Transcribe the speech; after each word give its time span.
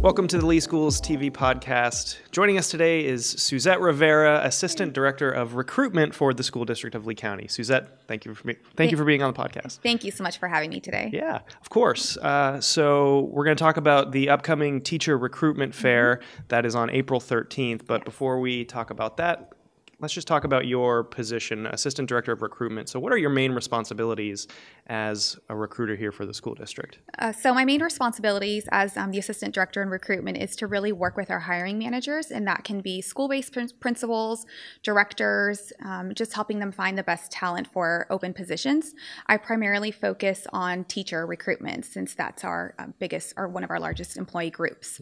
Welcome 0.00 0.28
to 0.28 0.38
the 0.38 0.46
Lee 0.46 0.60
Schools 0.60 1.00
TV 1.00 1.28
podcast. 1.28 2.18
Joining 2.30 2.56
us 2.56 2.70
today 2.70 3.04
is 3.04 3.26
Suzette 3.26 3.80
Rivera, 3.80 4.42
Assistant 4.44 4.92
Director 4.92 5.28
of 5.28 5.56
Recruitment 5.56 6.14
for 6.14 6.32
the 6.32 6.44
School 6.44 6.64
District 6.64 6.94
of 6.94 7.04
Lee 7.04 7.16
County. 7.16 7.48
Suzette, 7.48 8.00
thank 8.06 8.24
you 8.24 8.32
for 8.32 8.44
be- 8.44 8.56
thank 8.76 8.92
you 8.92 8.96
for 8.96 9.04
being 9.04 9.24
on 9.24 9.32
the 9.32 9.38
podcast. 9.38 9.80
Thank 9.82 10.04
you 10.04 10.12
so 10.12 10.22
much 10.22 10.38
for 10.38 10.46
having 10.46 10.70
me 10.70 10.78
today. 10.78 11.10
Yeah, 11.12 11.40
of 11.60 11.70
course. 11.70 12.16
Uh, 12.16 12.60
so 12.60 13.28
we're 13.32 13.44
going 13.44 13.56
to 13.56 13.62
talk 13.62 13.76
about 13.76 14.12
the 14.12 14.28
upcoming 14.28 14.80
teacher 14.82 15.18
recruitment 15.18 15.74
fair 15.74 16.20
that 16.46 16.64
is 16.64 16.76
on 16.76 16.90
April 16.90 17.18
13th. 17.18 17.84
But 17.84 18.04
before 18.04 18.38
we 18.38 18.64
talk 18.64 18.90
about 18.90 19.16
that, 19.16 19.52
let's 20.00 20.14
just 20.14 20.28
talk 20.28 20.44
about 20.44 20.66
your 20.66 21.02
position, 21.02 21.66
Assistant 21.66 22.08
Director 22.08 22.32
of 22.32 22.42
Recruitment. 22.42 22.88
So, 22.88 23.00
what 23.00 23.12
are 23.12 23.16
your 23.16 23.30
main 23.30 23.52
responsibilities 23.52 24.46
as 24.86 25.38
a 25.48 25.56
recruiter 25.56 25.96
here 25.96 26.12
for 26.12 26.24
the 26.24 26.32
school 26.32 26.54
district? 26.54 26.98
Uh, 27.18 27.32
so, 27.32 27.52
my 27.52 27.64
main 27.64 27.82
responsibilities 27.82 28.68
as 28.70 28.96
um, 28.96 29.10
the 29.10 29.18
Assistant 29.18 29.54
Director 29.54 29.82
in 29.82 29.88
Recruitment 29.88 30.38
is 30.38 30.54
to 30.56 30.66
really 30.66 30.92
work 30.92 31.16
with 31.16 31.30
our 31.30 31.40
hiring 31.40 31.78
managers, 31.78 32.30
and 32.30 32.46
that 32.46 32.64
can 32.64 32.80
be 32.80 33.00
school 33.00 33.28
based 33.28 33.52
prin- 33.52 33.70
principals, 33.80 34.46
directors, 34.82 35.72
um, 35.84 36.14
just 36.14 36.32
helping 36.32 36.58
them 36.60 36.72
find 36.72 36.96
the 36.96 37.02
best 37.02 37.32
talent 37.32 37.66
for 37.66 38.06
open 38.10 38.32
positions. 38.32 38.94
I 39.26 39.36
primarily 39.36 39.90
focus 39.90 40.46
on 40.52 40.84
teacher 40.84 41.26
recruitment 41.26 41.84
since 41.84 42.14
that's 42.14 42.44
our 42.44 42.74
uh, 42.78 42.86
biggest 42.98 43.34
or 43.36 43.48
one 43.48 43.64
of 43.64 43.70
our 43.70 43.80
largest 43.80 44.16
employee 44.16 44.50
groups. 44.50 45.00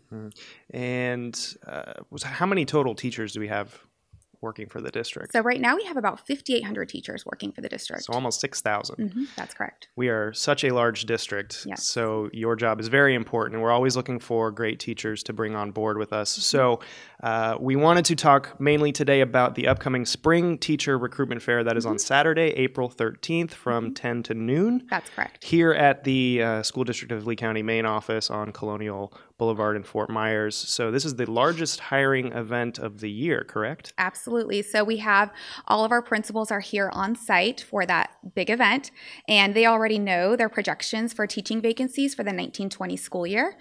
And 0.70 1.56
uh, 1.66 1.95
was- 2.10 2.23
how 2.23 2.46
many 2.46 2.65
total 2.65 2.95
teachers 2.95 3.32
do 3.32 3.40
we 3.40 3.48
have 3.48 3.87
working 4.46 4.68
for 4.68 4.80
the 4.80 4.91
district? 4.91 5.32
So, 5.32 5.41
right 5.41 5.60
now 5.60 5.77
we 5.77 5.84
have 5.84 5.96
about 5.98 6.27
5,800 6.27 6.88
teachers 6.88 7.27
working 7.27 7.52
for 7.52 7.60
the 7.60 7.68
district. 7.68 8.04
So 8.04 8.12
almost 8.14 8.41
6,000. 8.41 8.96
Mhm, 9.10 9.27
that's 9.37 9.52
correct. 9.52 9.88
We 9.96 10.09
are 10.09 10.32
such 10.32 10.64
a 10.64 10.70
large 10.70 11.04
district. 11.04 11.64
Yes. 11.66 11.84
So 11.84 12.30
your 12.32 12.56
job 12.56 12.80
is 12.80 12.88
very 12.88 13.14
important. 13.14 13.54
And 13.56 13.62
we're 13.62 13.73
always 13.73 13.96
looking 13.96 14.18
for 14.21 14.51
great 14.51 14.79
teachers 14.80 15.23
to 15.24 15.32
bring 15.32 15.54
on 15.54 15.73
board 15.73 15.98
with 15.98 16.12
us. 16.12 16.30
So 16.30 16.80
uh, 17.23 17.56
we 17.60 17.76
wanted 17.76 18.04
to 18.06 18.16
talk 18.16 18.59
mainly 18.60 18.93
today 18.93 19.21
about 19.21 19.54
the 19.56 19.66
upcoming 19.68 20.06
spring 20.06 20.56
teacher 20.59 20.96
recruitment 20.96 21.43
fair 21.43 21.65
that 21.65 21.76
is 21.76 21.84
on 21.87 21.99
Saturday, 21.99 22.51
April 22.56 22.88
13th 22.88 23.51
from 23.52 23.93
10 23.95 24.23
to 24.24 24.34
noon 24.34 24.87
That's 24.88 25.10
correct. 25.10 25.43
here 25.45 25.73
at 25.73 26.04
the 26.04 26.43
uh, 26.43 26.62
School 26.62 26.84
District 26.84 27.10
of 27.12 27.26
Lee 27.26 27.37
County 27.37 27.62
main 27.62 27.84
office 27.87 28.30
on 28.30 28.52
Colonial 28.52 29.12
Boulevard 29.38 29.76
in 29.76 29.82
Fort 29.82 30.09
Myers. 30.09 30.56
So 30.56 30.90
this 30.90 31.04
is 31.04 31.16
the 31.16 31.30
largest 31.30 31.80
hiring 31.80 32.32
event 32.32 32.79
of 32.79 33.01
the 33.01 33.10
year, 33.10 33.45
correct? 33.45 33.93
Absolutely. 33.98 34.62
So 34.62 34.82
we 34.82 34.96
have 34.98 35.30
all 35.66 35.84
of 35.84 35.93
our 35.93 36.02
principals 36.02 36.51
are 36.51 36.60
here 36.60 36.90
on 36.93 37.15
site 37.15 37.60
for 37.60 37.84
that 37.87 38.10
big 38.34 38.48
event, 38.48 38.90
and 39.28 39.54
they 39.54 39.66
already 39.66 39.98
know 39.98 40.37
their 40.37 40.48
projections 40.48 41.12
for 41.12 41.26
teaching 41.26 41.60
vacancies 41.60 42.15
for 42.15 42.23
the 42.23 42.28
1920 42.28 42.96
school 42.96 43.26
year. 43.26 43.56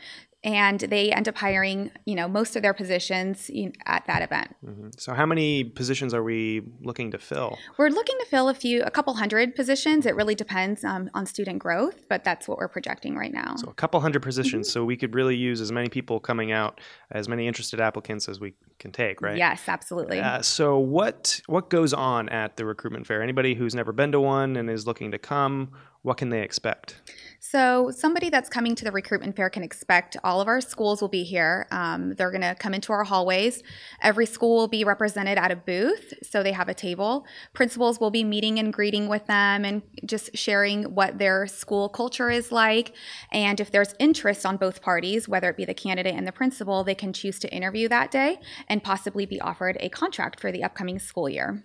And 0.45 0.79
they 0.79 1.11
end 1.11 1.27
up 1.27 1.35
hiring, 1.37 1.91
you 2.05 2.13
know, 2.13 2.27
most 2.27 2.55
of 2.55 2.61
their 2.61 2.73
positions 2.73 3.49
at 3.87 4.05
that 4.05 4.21
event. 4.21 4.55
Mhm. 4.63 4.97
So 4.99 5.13
how 5.13 5.25
many 5.25 5.63
positions 5.63 6.13
are 6.13 6.23
we 6.23 6.61
looking 6.81 7.09
to 7.11 7.17
fill? 7.17 7.57
We're 7.77 7.89
looking 7.89 8.15
to 8.19 8.25
fill 8.27 8.47
a 8.47 8.53
few, 8.53 8.83
a 8.83 8.91
couple 8.91 9.15
hundred 9.15 9.55
positions. 9.55 10.05
It 10.05 10.15
really 10.15 10.35
depends 10.35 10.83
um, 10.83 11.09
on 11.15 11.25
student 11.25 11.57
growth, 11.59 12.05
but 12.07 12.23
that's 12.23 12.47
what 12.47 12.59
we're 12.59 12.67
projecting 12.67 13.17
right 13.17 13.33
now. 13.33 13.55
So 13.55 13.69
a 13.69 13.73
couple 13.73 13.99
hundred 13.99 14.21
positions. 14.21 14.71
So 14.71 14.85
we 14.85 14.95
could 14.95 15.15
really 15.15 15.35
use 15.35 15.61
as 15.61 15.71
many 15.71 15.89
people 15.89 16.19
coming 16.19 16.51
out, 16.51 16.79
as 17.09 17.27
many 17.27 17.47
interested 17.47 17.81
applicants 17.81 18.29
as 18.29 18.39
we 18.39 18.53
can 18.77 18.91
take, 18.91 19.21
right? 19.21 19.37
Yes, 19.37 19.63
absolutely. 19.67 20.19
Uh, 20.19 20.43
so 20.43 20.77
what 20.77 21.41
what 21.47 21.71
goes 21.71 21.91
on 21.93 22.29
at 22.29 22.55
the 22.57 22.65
recruitment 22.65 23.07
fair? 23.07 23.23
Anybody 23.23 23.55
who's 23.55 23.73
never 23.73 23.91
been 23.91 24.11
to 24.11 24.19
one 24.19 24.55
and 24.57 24.69
is 24.69 24.85
looking 24.85 25.11
to 25.11 25.17
come, 25.17 25.71
what 26.03 26.17
can 26.17 26.29
they 26.29 26.41
expect? 26.41 27.01
So, 27.47 27.91
somebody 27.91 28.31
that's 28.31 28.49
coming 28.49 28.73
to 28.73 28.83
the 28.83 28.91
recruitment 28.91 29.35
fair 29.35 29.51
can 29.51 29.61
expect 29.61 30.17
all 30.23 30.41
of 30.41 30.47
our 30.47 30.61
schools 30.61 30.99
will 30.99 31.09
be 31.09 31.23
here. 31.23 31.67
Um, 31.69 32.15
they're 32.15 32.31
going 32.31 32.41
to 32.41 32.55
come 32.55 32.73
into 32.73 32.91
our 32.91 33.03
hallways. 33.03 33.61
Every 34.01 34.25
school 34.25 34.55
will 34.55 34.67
be 34.67 34.83
represented 34.83 35.37
at 35.37 35.51
a 35.51 35.55
booth, 35.55 36.11
so 36.23 36.41
they 36.41 36.53
have 36.53 36.69
a 36.69 36.73
table. 36.73 37.27
Principals 37.53 37.99
will 37.99 38.09
be 38.09 38.23
meeting 38.23 38.57
and 38.57 38.73
greeting 38.73 39.07
with 39.07 39.27
them 39.27 39.63
and 39.63 39.83
just 40.07 40.35
sharing 40.35 40.95
what 40.95 41.19
their 41.19 41.45
school 41.45 41.87
culture 41.87 42.31
is 42.31 42.51
like. 42.51 42.95
And 43.31 43.59
if 43.59 43.69
there's 43.69 43.93
interest 43.99 44.43
on 44.43 44.57
both 44.57 44.81
parties, 44.81 45.29
whether 45.29 45.51
it 45.51 45.55
be 45.55 45.65
the 45.65 45.75
candidate 45.75 46.15
and 46.15 46.25
the 46.25 46.31
principal, 46.31 46.83
they 46.83 46.95
can 46.95 47.13
choose 47.13 47.37
to 47.39 47.53
interview 47.53 47.87
that 47.89 48.09
day 48.09 48.39
and 48.69 48.83
possibly 48.83 49.27
be 49.27 49.39
offered 49.39 49.77
a 49.81 49.89
contract 49.89 50.39
for 50.39 50.51
the 50.51 50.63
upcoming 50.63 50.97
school 50.97 51.29
year. 51.29 51.63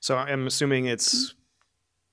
So 0.00 0.16
I'm 0.16 0.48
assuming 0.48 0.86
it's 0.86 1.36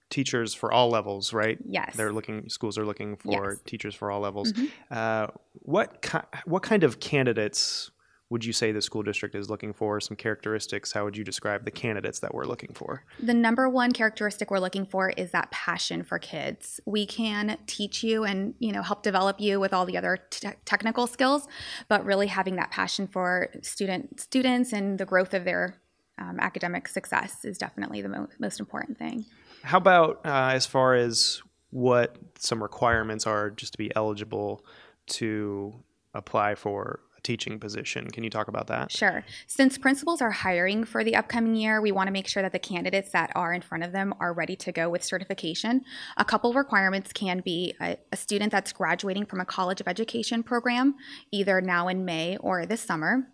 teachers 0.09 0.53
for 0.53 0.71
all 0.71 0.89
levels, 0.89 1.33
right? 1.33 1.57
Yes. 1.67 1.95
They're 1.95 2.13
looking. 2.13 2.49
Schools 2.49 2.77
are 2.77 2.85
looking 2.85 3.17
for 3.17 3.51
Yes. 3.53 3.61
teachers 3.65 3.95
for 3.95 4.09
all 4.11 4.21
levels. 4.21 4.53
Mhm. 4.53 4.69
Uh, 4.89 5.27
what 5.53 6.01
ki- 6.01 6.19
what 6.45 6.63
kind 6.63 6.83
of 6.83 6.99
candidates 6.99 7.91
would 8.29 8.43
you 8.43 8.51
say 8.51 8.73
the 8.73 8.81
school 8.81 9.03
district 9.03 9.35
is 9.35 9.49
looking 9.49 9.71
for? 9.71 10.01
Some 10.01 10.17
characteristics. 10.17 10.91
How 10.91 11.05
would 11.05 11.15
you 11.15 11.23
describe 11.23 11.63
the 11.63 11.71
candidates 11.71 12.19
that 12.19 12.33
we're 12.33 12.43
looking 12.43 12.73
for? 12.73 13.03
The 13.23 13.33
number 13.33 13.69
one 13.69 13.93
characteristic 13.93 14.51
we're 14.51 14.59
looking 14.59 14.85
for 14.85 15.11
is 15.11 15.31
that 15.31 15.49
passion 15.51 16.03
for 16.03 16.19
kids. 16.19 16.81
We 16.85 17.05
can 17.05 17.57
teach 17.67 18.03
you 18.03 18.23
and 18.25 18.53
you 18.59 18.71
know 18.73 18.81
help 18.81 19.01
develop 19.03 19.39
you 19.39 19.59
with 19.59 19.73
all 19.73 19.85
the 19.85 19.97
other 19.97 20.17
te- 20.29 20.49
technical 20.65 21.07
skills, 21.07 21.47
but 21.87 22.03
really 22.05 22.27
having 22.27 22.55
that 22.57 22.69
passion 22.71 23.07
for 23.07 23.49
student 23.61 24.19
students 24.19 24.73
and 24.73 24.97
the 24.99 25.05
growth 25.05 25.33
of 25.33 25.43
their 25.45 25.75
um, 26.19 26.39
academic 26.39 26.87
success 26.87 27.45
is 27.45 27.57
definitely 27.59 28.01
the 28.01 28.09
mo- 28.09 28.27
most 28.39 28.59
important 28.59 28.97
thing. 28.97 29.23
How 29.67 29.79
about 29.79 30.21
uh, 30.25 30.51
as 30.53 30.65
far 30.65 30.95
as 30.95 31.41
what 31.71 32.15
some 32.39 32.63
requirements 32.63 33.27
are 33.27 33.49
just 33.49 33.73
to 33.73 33.77
be 33.77 33.93
eligible 33.97 34.65
to 35.07 35.75
apply 36.13 36.55
for 36.55 37.01
teaching 37.27 37.59
position? 37.59 38.09
Can 38.09 38.23
you 38.23 38.29
talk 38.29 38.47
about 38.47 38.67
that? 38.67 38.91
Sure. 38.91 39.23
Since 39.45 39.77
principals 39.77 40.21
are 40.21 40.31
hiring 40.31 40.85
for 40.85 41.03
the 41.03 41.15
upcoming 41.15 41.55
year, 41.55 41.81
we 41.81 41.91
want 41.91 42.07
to 42.07 42.13
make 42.13 42.27
sure 42.27 42.41
that 42.41 42.53
the 42.53 42.59
candidates 42.59 43.11
that 43.11 43.31
are 43.35 43.53
in 43.53 43.61
front 43.61 43.83
of 43.83 43.91
them 43.91 44.13
are 44.19 44.33
ready 44.33 44.55
to 44.55 44.71
go 44.71 44.89
with 44.89 45.03
certification. 45.03 45.81
A 46.15 46.25
couple 46.25 46.53
requirements 46.53 47.11
can 47.11 47.41
be 47.41 47.75
a, 47.81 47.97
a 48.11 48.17
student 48.17 48.51
that's 48.51 48.71
graduating 48.71 49.25
from 49.25 49.41
a 49.41 49.45
college 49.45 49.81
of 49.81 49.87
education 49.87 50.41
program, 50.41 50.95
either 51.31 51.59
now 51.61 51.89
in 51.89 52.05
May 52.05 52.37
or 52.37 52.65
this 52.65 52.81
summer. 52.81 53.27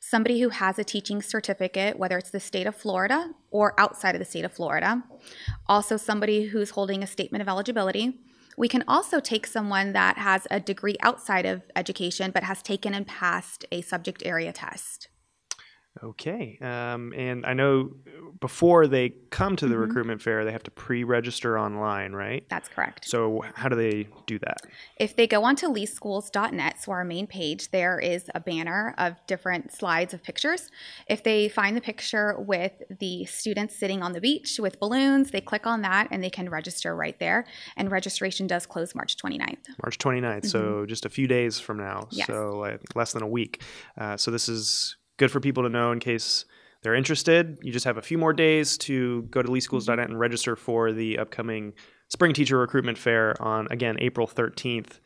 Somebody 0.00 0.40
who 0.40 0.48
has 0.48 0.78
a 0.78 0.84
teaching 0.84 1.20
certificate, 1.20 1.98
whether 1.98 2.16
it's 2.16 2.30
the 2.30 2.40
state 2.40 2.66
of 2.66 2.74
Florida 2.74 3.30
or 3.50 3.78
outside 3.78 4.14
of 4.14 4.18
the 4.18 4.24
state 4.24 4.44
of 4.44 4.52
Florida. 4.52 5.02
Also, 5.66 5.96
somebody 5.96 6.46
who's 6.46 6.70
holding 6.70 7.02
a 7.02 7.06
statement 7.06 7.42
of 7.42 7.48
eligibility. 7.48 8.20
We 8.56 8.68
can 8.68 8.84
also 8.86 9.20
take 9.20 9.46
someone 9.46 9.92
that 9.92 10.18
has 10.18 10.46
a 10.50 10.60
degree 10.60 10.96
outside 11.00 11.46
of 11.46 11.62
education 11.74 12.30
but 12.30 12.44
has 12.44 12.62
taken 12.62 12.94
and 12.94 13.06
passed 13.06 13.64
a 13.72 13.80
subject 13.80 14.22
area 14.24 14.52
test. 14.52 15.08
Okay. 16.02 16.58
Um, 16.60 17.12
and 17.16 17.46
I 17.46 17.52
know 17.54 17.90
before 18.40 18.86
they 18.88 19.10
come 19.30 19.54
to 19.56 19.66
the 19.66 19.76
Mhm. 19.76 19.80
recruitment 19.80 20.20
fair, 20.20 20.44
they 20.44 20.52
have 20.52 20.64
to 20.64 20.70
pre-register 20.70 21.58
online, 21.58 22.12
right? 22.12 22.44
That's 22.48 22.68
correct. 22.68 23.06
So 23.06 23.42
how 23.54 23.68
do 23.68 23.76
they 23.76 24.08
do 24.26 24.38
that? 24.40 24.58
If 24.98 25.14
they 25.16 25.26
go 25.26 25.44
onto 25.44 25.68
leeschools.net, 25.68 26.82
so 26.82 26.92
our 26.92 27.04
main 27.04 27.26
page, 27.26 27.70
there 27.70 27.98
is 28.00 28.28
a 28.34 28.40
banner 28.40 28.94
of 28.98 29.14
different 29.26 29.72
slides 29.72 30.12
of 30.12 30.22
pictures. 30.22 30.70
If 31.08 31.22
they 31.22 31.48
find 31.48 31.76
the 31.76 31.80
picture 31.80 32.34
with 32.38 32.72
the 32.98 33.24
students 33.26 33.76
sitting 33.76 34.02
on 34.02 34.12
the 34.12 34.20
beach 34.20 34.58
with 34.58 34.80
balloons, 34.80 35.30
they 35.30 35.40
click 35.40 35.66
on 35.66 35.82
that 35.82 36.08
and 36.10 36.22
they 36.22 36.30
can 36.30 36.50
register 36.50 36.94
right 36.94 37.18
there. 37.20 37.46
And 37.76 37.90
registration 37.90 38.46
does 38.46 38.66
close 38.66 38.94
March 38.94 39.16
29th. 39.16 39.68
March 39.82 39.98
29th, 39.98 40.46
so 40.46 40.86
just 40.86 41.06
a 41.06 41.08
few 41.08 41.28
days 41.28 41.60
from 41.60 41.78
now. 41.78 42.00
Mm-hmm. 42.00 42.16
Yes. 42.16 42.26
So 42.26 42.58
like 42.58 42.80
less 42.94 43.12
than 43.12 43.22
a 43.22 43.28
week. 43.28 43.62
Uh, 43.96 44.16
so 44.16 44.30
this 44.30 44.48
is 44.48 44.96
good 45.16 45.30
for 45.30 45.40
people 45.40 45.62
to 45.62 45.68
know 45.68 45.92
in 45.92 46.00
case 46.00 46.44
they're 46.82 46.94
interested. 46.94 47.58
You 47.62 47.72
just 47.72 47.86
have 47.86 47.96
a 47.96 48.02
few 48.02 48.18
more 48.18 48.32
days 48.32 48.76
to 48.78 49.22
go 49.22 49.42
to 49.42 49.48
leeschools.net 49.48 49.98
mm-hmm. 49.98 50.12
and 50.12 50.20
register 50.20 50.54
for 50.54 50.92
the 50.92 51.18
upcoming 51.18 51.72
spring 52.08 52.34
teacher 52.34 52.58
recruitment 52.58 52.98
fair 52.98 53.40
on 53.42 53.66
again 53.70 53.96
April 54.00 54.26
13th 54.26 55.00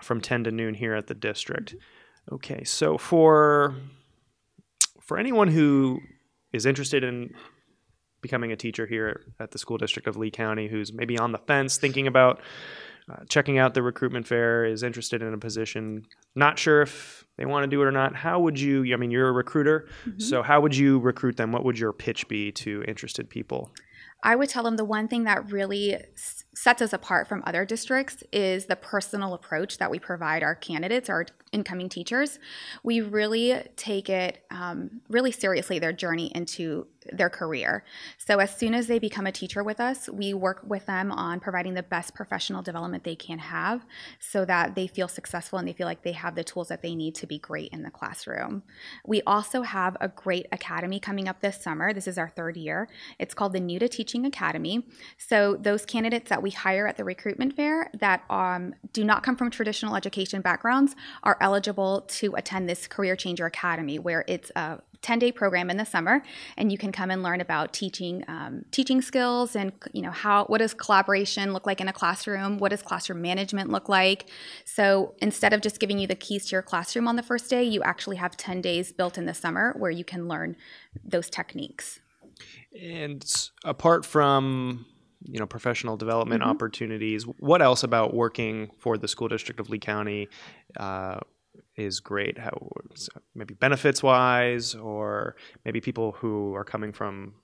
from 0.00 0.20
10 0.20 0.44
to 0.44 0.50
noon 0.50 0.74
here 0.74 0.94
at 0.94 1.08
the 1.08 1.14
district. 1.14 1.74
Mm-hmm. 1.74 2.34
Okay, 2.36 2.64
so 2.64 2.96
for 2.96 3.74
for 5.00 5.18
anyone 5.18 5.48
who 5.48 6.00
is 6.52 6.64
interested 6.64 7.04
in 7.04 7.34
becoming 8.22 8.52
a 8.52 8.56
teacher 8.56 8.86
here 8.86 9.20
at 9.38 9.50
the 9.50 9.58
school 9.58 9.76
district 9.76 10.08
of 10.08 10.16
Lee 10.16 10.30
County 10.30 10.68
who's 10.68 10.92
maybe 10.92 11.18
on 11.18 11.32
the 11.32 11.38
fence 11.38 11.76
thinking 11.76 12.06
about 12.06 12.40
uh, 13.10 13.24
checking 13.28 13.58
out 13.58 13.74
the 13.74 13.82
recruitment 13.82 14.26
fair 14.26 14.64
is 14.64 14.82
interested 14.82 15.22
in 15.22 15.34
a 15.34 15.38
position. 15.38 16.06
Not 16.34 16.58
sure 16.58 16.82
if 16.82 17.24
they 17.36 17.44
want 17.44 17.64
to 17.64 17.68
do 17.68 17.82
it 17.82 17.84
or 17.84 17.92
not. 17.92 18.14
How 18.14 18.40
would 18.40 18.58
you 18.58 18.92
i 18.94 18.96
mean 18.96 19.10
you're 19.10 19.28
a 19.28 19.32
recruiter 19.32 19.88
so 20.18 20.42
how 20.42 20.60
would 20.60 20.76
you 20.76 20.98
recruit 20.98 21.36
them? 21.36 21.52
What 21.52 21.64
would 21.64 21.78
your 21.78 21.92
pitch 21.92 22.28
be 22.28 22.52
to 22.52 22.82
interested 22.86 23.28
people? 23.28 23.70
I 24.22 24.36
would 24.36 24.48
tell 24.48 24.62
them 24.62 24.76
the 24.76 24.84
one 24.84 25.08
thing 25.08 25.24
that 25.24 25.50
really 25.52 25.96
sets 26.64 26.80
us 26.80 26.94
apart 26.94 27.28
from 27.28 27.42
other 27.46 27.66
districts 27.66 28.24
is 28.32 28.64
the 28.64 28.74
personal 28.76 29.34
approach 29.34 29.76
that 29.76 29.90
we 29.90 29.98
provide 29.98 30.42
our 30.42 30.54
candidates, 30.54 31.10
our 31.10 31.26
incoming 31.52 31.90
teachers. 31.90 32.38
We 32.82 33.02
really 33.02 33.62
take 33.76 34.08
it 34.08 34.42
um, 34.50 35.02
really 35.10 35.30
seriously, 35.30 35.78
their 35.78 35.92
journey 35.92 36.32
into 36.34 36.86
their 37.12 37.28
career. 37.28 37.84
So, 38.18 38.38
as 38.38 38.56
soon 38.56 38.74
as 38.74 38.86
they 38.86 38.98
become 38.98 39.26
a 39.26 39.32
teacher 39.32 39.62
with 39.62 39.80
us, 39.80 40.08
we 40.08 40.34
work 40.34 40.62
with 40.66 40.86
them 40.86 41.12
on 41.12 41.40
providing 41.40 41.74
the 41.74 41.82
best 41.82 42.14
professional 42.14 42.62
development 42.62 43.04
they 43.04 43.14
can 43.14 43.38
have 43.38 43.84
so 44.18 44.44
that 44.44 44.74
they 44.74 44.86
feel 44.86 45.08
successful 45.08 45.58
and 45.58 45.68
they 45.68 45.72
feel 45.72 45.86
like 45.86 46.02
they 46.02 46.12
have 46.12 46.34
the 46.34 46.44
tools 46.44 46.68
that 46.68 46.82
they 46.82 46.94
need 46.94 47.14
to 47.16 47.26
be 47.26 47.38
great 47.38 47.70
in 47.72 47.82
the 47.82 47.90
classroom. 47.90 48.62
We 49.06 49.22
also 49.22 49.62
have 49.62 49.96
a 50.00 50.08
great 50.08 50.46
academy 50.52 50.98
coming 50.98 51.28
up 51.28 51.40
this 51.40 51.60
summer. 51.60 51.92
This 51.92 52.08
is 52.08 52.18
our 52.18 52.30
third 52.30 52.56
year. 52.56 52.88
It's 53.18 53.34
called 53.34 53.52
the 53.52 53.60
New 53.60 53.78
to 53.78 53.88
Teaching 53.88 54.24
Academy. 54.24 54.86
So, 55.18 55.56
those 55.56 55.84
candidates 55.84 56.30
that 56.30 56.42
we 56.42 56.50
hire 56.54 56.86
at 56.86 56.96
the 56.96 57.04
recruitment 57.04 57.54
fair 57.54 57.90
that 57.98 58.22
um, 58.30 58.74
do 58.92 59.04
not 59.04 59.22
come 59.22 59.36
from 59.36 59.50
traditional 59.50 59.96
education 59.96 60.40
backgrounds 60.40 60.94
are 61.22 61.36
eligible 61.40 62.02
to 62.02 62.34
attend 62.34 62.68
this 62.68 62.86
Career 62.86 63.16
Changer 63.16 63.46
Academy, 63.46 63.98
where 63.98 64.24
it's 64.28 64.50
a 64.56 64.80
10 65.04 65.18
day 65.18 65.30
program 65.30 65.68
in 65.68 65.76
the 65.76 65.84
summer 65.84 66.22
and 66.56 66.72
you 66.72 66.78
can 66.78 66.90
come 66.90 67.10
and 67.10 67.22
learn 67.22 67.42
about 67.42 67.74
teaching 67.74 68.24
um, 68.26 68.64
teaching 68.70 69.02
skills 69.02 69.54
and 69.54 69.70
you 69.92 70.00
know 70.00 70.10
how 70.10 70.46
what 70.46 70.58
does 70.58 70.72
collaboration 70.72 71.52
look 71.52 71.66
like 71.66 71.80
in 71.80 71.88
a 71.88 71.92
classroom? 71.92 72.56
What 72.56 72.70
does 72.70 72.80
classroom 72.80 73.20
management 73.20 73.70
look 73.70 73.88
like? 73.90 74.30
So 74.64 75.14
instead 75.18 75.52
of 75.52 75.60
just 75.60 75.78
giving 75.78 75.98
you 75.98 76.06
the 76.06 76.14
keys 76.14 76.46
to 76.46 76.52
your 76.52 76.62
classroom 76.62 77.06
on 77.06 77.16
the 77.16 77.22
first 77.22 77.50
day 77.50 77.62
you 77.62 77.82
actually 77.82 78.16
have 78.16 78.34
10 78.36 78.62
days 78.62 78.92
built 78.92 79.18
in 79.18 79.26
the 79.26 79.34
summer 79.34 79.74
where 79.78 79.90
you 79.90 80.04
can 80.04 80.26
learn 80.26 80.56
those 81.04 81.28
techniques. 81.28 82.00
And 82.80 83.24
apart 83.62 84.06
from 84.06 84.86
you 85.24 85.38
know 85.38 85.46
professional 85.46 85.96
development 85.96 86.42
mm-hmm. 86.42 86.50
opportunities 86.50 87.24
what 87.38 87.62
else 87.62 87.82
about 87.82 88.14
working 88.14 88.70
for 88.78 88.96
the 88.96 89.08
school 89.08 89.28
district 89.28 89.60
of 89.60 89.68
lee 89.68 89.78
county 89.78 90.28
uh, 90.78 91.18
is 91.76 92.00
great 92.00 92.38
how 92.38 92.56
maybe 93.34 93.54
benefits 93.54 94.02
wise 94.02 94.74
or 94.74 95.36
maybe 95.64 95.80
people 95.80 96.12
who 96.12 96.54
are 96.54 96.64
coming 96.64 96.92
from 96.92 97.34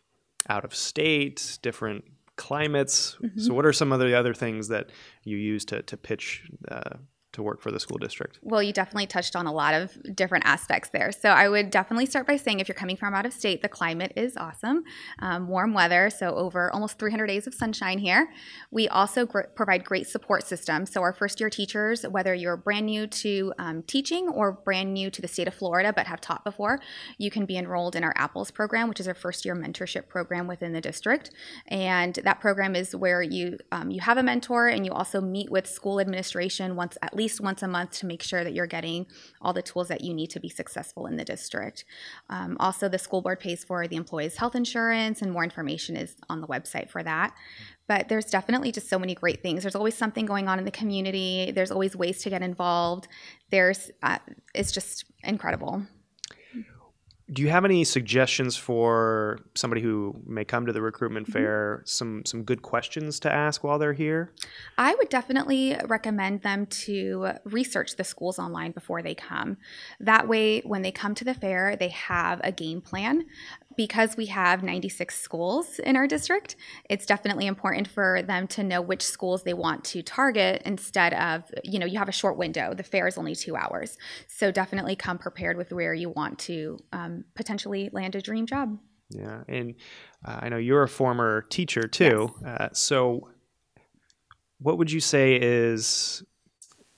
out 0.48 0.64
of 0.64 0.74
state 0.74 1.58
different 1.62 2.04
climates 2.36 3.16
mm-hmm. 3.22 3.40
so 3.40 3.52
what 3.52 3.66
are 3.66 3.72
some 3.72 3.92
of 3.92 4.00
the 4.00 4.16
other 4.16 4.32
things 4.32 4.68
that 4.68 4.90
you 5.24 5.36
use 5.36 5.64
to, 5.64 5.82
to 5.82 5.96
pitch 5.96 6.48
uh, 6.70 6.96
to 7.32 7.42
work 7.42 7.60
for 7.60 7.70
the 7.70 7.78
school 7.78 7.98
district? 7.98 8.38
Well, 8.42 8.62
you 8.62 8.72
definitely 8.72 9.06
touched 9.06 9.36
on 9.36 9.46
a 9.46 9.52
lot 9.52 9.74
of 9.74 9.96
different 10.16 10.46
aspects 10.46 10.90
there. 10.90 11.12
So 11.12 11.30
I 11.30 11.48
would 11.48 11.70
definitely 11.70 12.06
start 12.06 12.26
by 12.26 12.36
saying 12.36 12.60
if 12.60 12.68
you're 12.68 12.74
coming 12.74 12.96
from 12.96 13.14
out 13.14 13.26
of 13.26 13.32
state, 13.32 13.62
the 13.62 13.68
climate 13.68 14.12
is 14.16 14.36
awesome. 14.36 14.82
Um, 15.20 15.48
warm 15.48 15.72
weather, 15.72 16.10
so 16.10 16.34
over 16.34 16.72
almost 16.72 16.98
300 16.98 17.26
days 17.26 17.46
of 17.46 17.54
sunshine 17.54 17.98
here. 17.98 18.30
We 18.70 18.88
also 18.88 19.26
gr- 19.26 19.42
provide 19.54 19.84
great 19.84 20.08
support 20.08 20.44
systems. 20.44 20.92
So 20.92 21.02
our 21.02 21.12
first 21.12 21.38
year 21.40 21.50
teachers, 21.50 22.02
whether 22.02 22.34
you're 22.34 22.56
brand 22.56 22.86
new 22.86 23.06
to 23.06 23.52
um, 23.58 23.82
teaching 23.84 24.28
or 24.28 24.52
brand 24.52 24.92
new 24.92 25.10
to 25.10 25.22
the 25.22 25.28
state 25.28 25.46
of 25.46 25.54
Florida 25.54 25.92
but 25.94 26.06
have 26.06 26.20
taught 26.20 26.44
before, 26.44 26.80
you 27.18 27.30
can 27.30 27.46
be 27.46 27.56
enrolled 27.56 27.94
in 27.94 28.02
our 28.02 28.12
Apples 28.16 28.50
program, 28.50 28.88
which 28.88 29.00
is 29.00 29.06
our 29.06 29.14
first 29.14 29.44
year 29.44 29.54
mentorship 29.54 30.08
program 30.08 30.46
within 30.46 30.72
the 30.72 30.80
district. 30.80 31.30
And 31.68 32.14
that 32.24 32.40
program 32.40 32.74
is 32.74 32.94
where 32.96 33.22
you 33.22 33.58
um, 33.70 33.90
you 33.90 34.00
have 34.00 34.18
a 34.18 34.22
mentor 34.22 34.68
and 34.68 34.84
you 34.84 34.92
also 34.92 35.20
meet 35.20 35.50
with 35.50 35.66
school 35.66 36.00
administration 36.00 36.74
once 36.76 36.98
at 37.02 37.14
least 37.14 37.19
once 37.40 37.62
a 37.62 37.68
month 37.68 37.90
to 37.90 38.06
make 38.06 38.22
sure 38.22 38.44
that 38.44 38.54
you're 38.54 38.66
getting 38.66 39.06
all 39.40 39.52
the 39.52 39.62
tools 39.62 39.88
that 39.88 40.00
you 40.00 40.14
need 40.14 40.30
to 40.30 40.40
be 40.40 40.48
successful 40.48 41.06
in 41.06 41.16
the 41.16 41.24
district. 41.24 41.84
Um, 42.28 42.56
also, 42.60 42.88
the 42.88 42.98
school 42.98 43.20
board 43.20 43.40
pays 43.40 43.64
for 43.64 43.86
the 43.86 43.96
employee's 43.96 44.36
health 44.36 44.54
insurance, 44.54 45.22
and 45.22 45.32
more 45.32 45.44
information 45.44 45.96
is 45.96 46.16
on 46.28 46.40
the 46.40 46.46
website 46.46 46.88
for 46.88 47.02
that. 47.02 47.34
But 47.86 48.08
there's 48.08 48.26
definitely 48.26 48.72
just 48.72 48.88
so 48.88 48.98
many 48.98 49.14
great 49.14 49.42
things. 49.42 49.62
There's 49.62 49.74
always 49.74 49.96
something 49.96 50.24
going 50.24 50.48
on 50.48 50.58
in 50.58 50.64
the 50.64 50.70
community. 50.70 51.52
There's 51.54 51.70
always 51.70 51.96
ways 51.96 52.22
to 52.22 52.30
get 52.30 52.42
involved. 52.42 53.08
There's, 53.50 53.90
uh, 54.02 54.18
it's 54.54 54.72
just 54.72 55.04
incredible 55.24 55.82
do 57.32 57.42
you 57.42 57.48
have 57.48 57.64
any 57.64 57.84
suggestions 57.84 58.56
for 58.56 59.38
somebody 59.54 59.80
who 59.80 60.14
may 60.26 60.44
come 60.44 60.66
to 60.66 60.72
the 60.72 60.82
recruitment 60.82 61.26
mm-hmm. 61.26 61.38
fair 61.38 61.82
some 61.84 62.24
some 62.24 62.42
good 62.42 62.62
questions 62.62 63.20
to 63.20 63.32
ask 63.32 63.62
while 63.62 63.78
they're 63.78 63.92
here 63.92 64.32
i 64.78 64.94
would 64.94 65.08
definitely 65.08 65.76
recommend 65.86 66.42
them 66.42 66.66
to 66.66 67.30
research 67.44 67.96
the 67.96 68.04
schools 68.04 68.38
online 68.38 68.72
before 68.72 69.02
they 69.02 69.14
come 69.14 69.56
that 69.98 70.26
way 70.26 70.60
when 70.60 70.82
they 70.82 70.92
come 70.92 71.14
to 71.14 71.24
the 71.24 71.34
fair 71.34 71.76
they 71.76 71.88
have 71.88 72.40
a 72.42 72.52
game 72.52 72.80
plan 72.80 73.24
because 73.80 74.14
we 74.14 74.26
have 74.26 74.62
96 74.62 75.18
schools 75.18 75.78
in 75.78 75.96
our 75.96 76.06
district, 76.06 76.56
it's 76.90 77.06
definitely 77.06 77.46
important 77.46 77.88
for 77.88 78.20
them 78.20 78.46
to 78.46 78.62
know 78.62 78.82
which 78.82 79.02
schools 79.02 79.42
they 79.42 79.54
want 79.54 79.84
to 79.84 80.02
target 80.02 80.60
instead 80.66 81.14
of, 81.14 81.50
you 81.64 81.78
know, 81.78 81.86
you 81.86 81.98
have 81.98 82.06
a 82.06 82.12
short 82.12 82.36
window. 82.36 82.74
The 82.74 82.82
fair 82.82 83.06
is 83.06 83.16
only 83.16 83.34
two 83.34 83.56
hours. 83.56 83.96
So 84.28 84.52
definitely 84.52 84.96
come 84.96 85.16
prepared 85.16 85.56
with 85.56 85.72
where 85.72 85.94
you 85.94 86.10
want 86.10 86.38
to 86.40 86.78
um, 86.92 87.24
potentially 87.34 87.88
land 87.90 88.14
a 88.16 88.20
dream 88.20 88.44
job. 88.44 88.78
Yeah. 89.08 89.44
And 89.48 89.76
uh, 90.26 90.40
I 90.42 90.50
know 90.50 90.58
you're 90.58 90.82
a 90.82 90.88
former 90.88 91.46
teacher 91.48 91.88
too. 91.88 92.34
Yes. 92.42 92.60
Uh, 92.60 92.68
so 92.74 93.30
what 94.58 94.76
would 94.76 94.92
you 94.92 95.00
say 95.00 95.38
is 95.40 96.22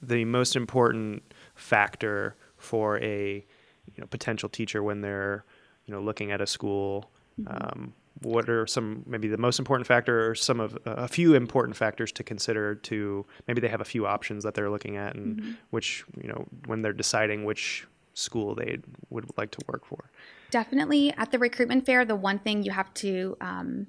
the 0.01 0.25
most 0.25 0.57
important 0.57 1.33
factor 1.55 2.35
for 2.57 2.99
a 2.99 3.47
you 3.87 4.01
know 4.01 4.07
potential 4.07 4.49
teacher 4.49 4.83
when 4.83 5.01
they're 5.01 5.45
you 5.93 5.99
know 5.99 6.03
looking 6.03 6.33
at 6.33 6.41
a 6.41 6.47
school 6.47 7.11
mm-hmm. 7.39 7.53
um, 7.53 7.93
what 8.23 8.49
are 8.49 8.67
some 8.67 9.03
maybe 9.07 9.29
the 9.29 9.37
most 9.37 9.59
important 9.59 9.87
factor 9.87 10.31
or 10.31 10.35
some 10.35 10.59
of 10.59 10.75
uh, 10.87 10.95
a 10.97 11.09
few 11.09 11.35
important 11.35 11.77
factors 11.77 12.11
to 12.13 12.25
consider 12.25 12.75
to 12.75 13.27
maybe 13.47 13.61
they 13.61 13.69
have 13.69 13.83
a 13.83 13.85
few 13.85 14.07
options 14.07 14.43
that 14.43 14.55
they're 14.55 14.71
looking 14.71 14.97
at 14.97 15.15
and 15.15 15.37
mm-hmm. 15.37 15.53
which 15.71 16.05
you 16.23 16.29
know 16.29 16.47
when 16.67 16.81
they're 16.81 16.93
deciding 16.95 17.45
which 17.45 17.87
school 18.15 18.55
they 18.55 18.79
would 19.11 19.27
like 19.37 19.51
to 19.51 19.59
work 19.69 19.85
for 19.85 20.11
definitely 20.51 21.13
at 21.19 21.31
the 21.31 21.39
recruitment 21.39 21.85
fair 21.85 22.05
the 22.05 22.17
one 22.17 22.39
thing 22.39 22.63
you 22.63 22.71
have 22.71 22.93
to 22.95 23.37
um, 23.43 23.87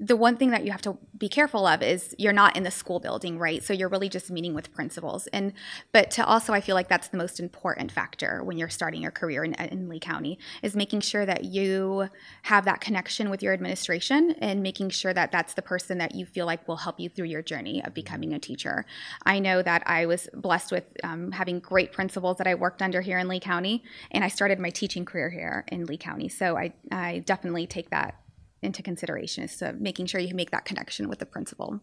the 0.00 0.16
one 0.16 0.36
thing 0.36 0.50
that 0.50 0.64
you 0.64 0.72
have 0.72 0.82
to 0.82 0.98
be 1.16 1.28
careful 1.28 1.66
of 1.66 1.82
is 1.82 2.14
you're 2.18 2.32
not 2.32 2.56
in 2.56 2.64
the 2.64 2.70
school 2.70 2.98
building, 2.98 3.38
right? 3.38 3.62
So 3.62 3.72
you're 3.72 3.88
really 3.88 4.08
just 4.08 4.30
meeting 4.30 4.52
with 4.52 4.74
principals. 4.74 5.28
And 5.28 5.52
but 5.92 6.10
to 6.12 6.26
also, 6.26 6.52
I 6.52 6.60
feel 6.60 6.74
like 6.74 6.88
that's 6.88 7.08
the 7.08 7.16
most 7.16 7.38
important 7.38 7.92
factor 7.92 8.42
when 8.42 8.58
you're 8.58 8.68
starting 8.68 9.02
your 9.02 9.12
career 9.12 9.44
in, 9.44 9.54
in 9.54 9.88
Lee 9.88 10.00
County 10.00 10.38
is 10.62 10.74
making 10.74 11.00
sure 11.00 11.24
that 11.24 11.44
you 11.44 12.08
have 12.42 12.64
that 12.64 12.80
connection 12.80 13.30
with 13.30 13.42
your 13.42 13.52
administration 13.52 14.34
and 14.40 14.62
making 14.62 14.90
sure 14.90 15.14
that 15.14 15.30
that's 15.30 15.54
the 15.54 15.62
person 15.62 15.98
that 15.98 16.14
you 16.14 16.26
feel 16.26 16.46
like 16.46 16.66
will 16.66 16.76
help 16.76 16.98
you 16.98 17.08
through 17.08 17.26
your 17.26 17.42
journey 17.42 17.82
of 17.84 17.94
becoming 17.94 18.32
a 18.32 18.38
teacher. 18.38 18.84
I 19.24 19.38
know 19.38 19.62
that 19.62 19.84
I 19.86 20.06
was 20.06 20.28
blessed 20.34 20.72
with 20.72 20.84
um, 21.04 21.30
having 21.30 21.60
great 21.60 21.92
principals 21.92 22.38
that 22.38 22.48
I 22.48 22.54
worked 22.56 22.82
under 22.82 23.00
here 23.00 23.18
in 23.18 23.28
Lee 23.28 23.40
County, 23.40 23.84
and 24.10 24.24
I 24.24 24.28
started 24.28 24.58
my 24.58 24.70
teaching 24.70 25.04
career 25.04 25.30
here 25.30 25.64
in 25.68 25.86
Lee 25.86 25.98
County. 25.98 26.28
So 26.28 26.56
I, 26.56 26.72
I 26.90 27.20
definitely 27.20 27.66
take 27.66 27.90
that 27.90 28.16
into 28.64 28.82
consideration 28.82 29.44
is 29.44 29.56
to 29.58 29.72
making 29.74 30.06
sure 30.06 30.20
you 30.20 30.34
make 30.34 30.50
that 30.50 30.64
connection 30.64 31.08
with 31.08 31.18
the 31.18 31.26
principal. 31.26 31.80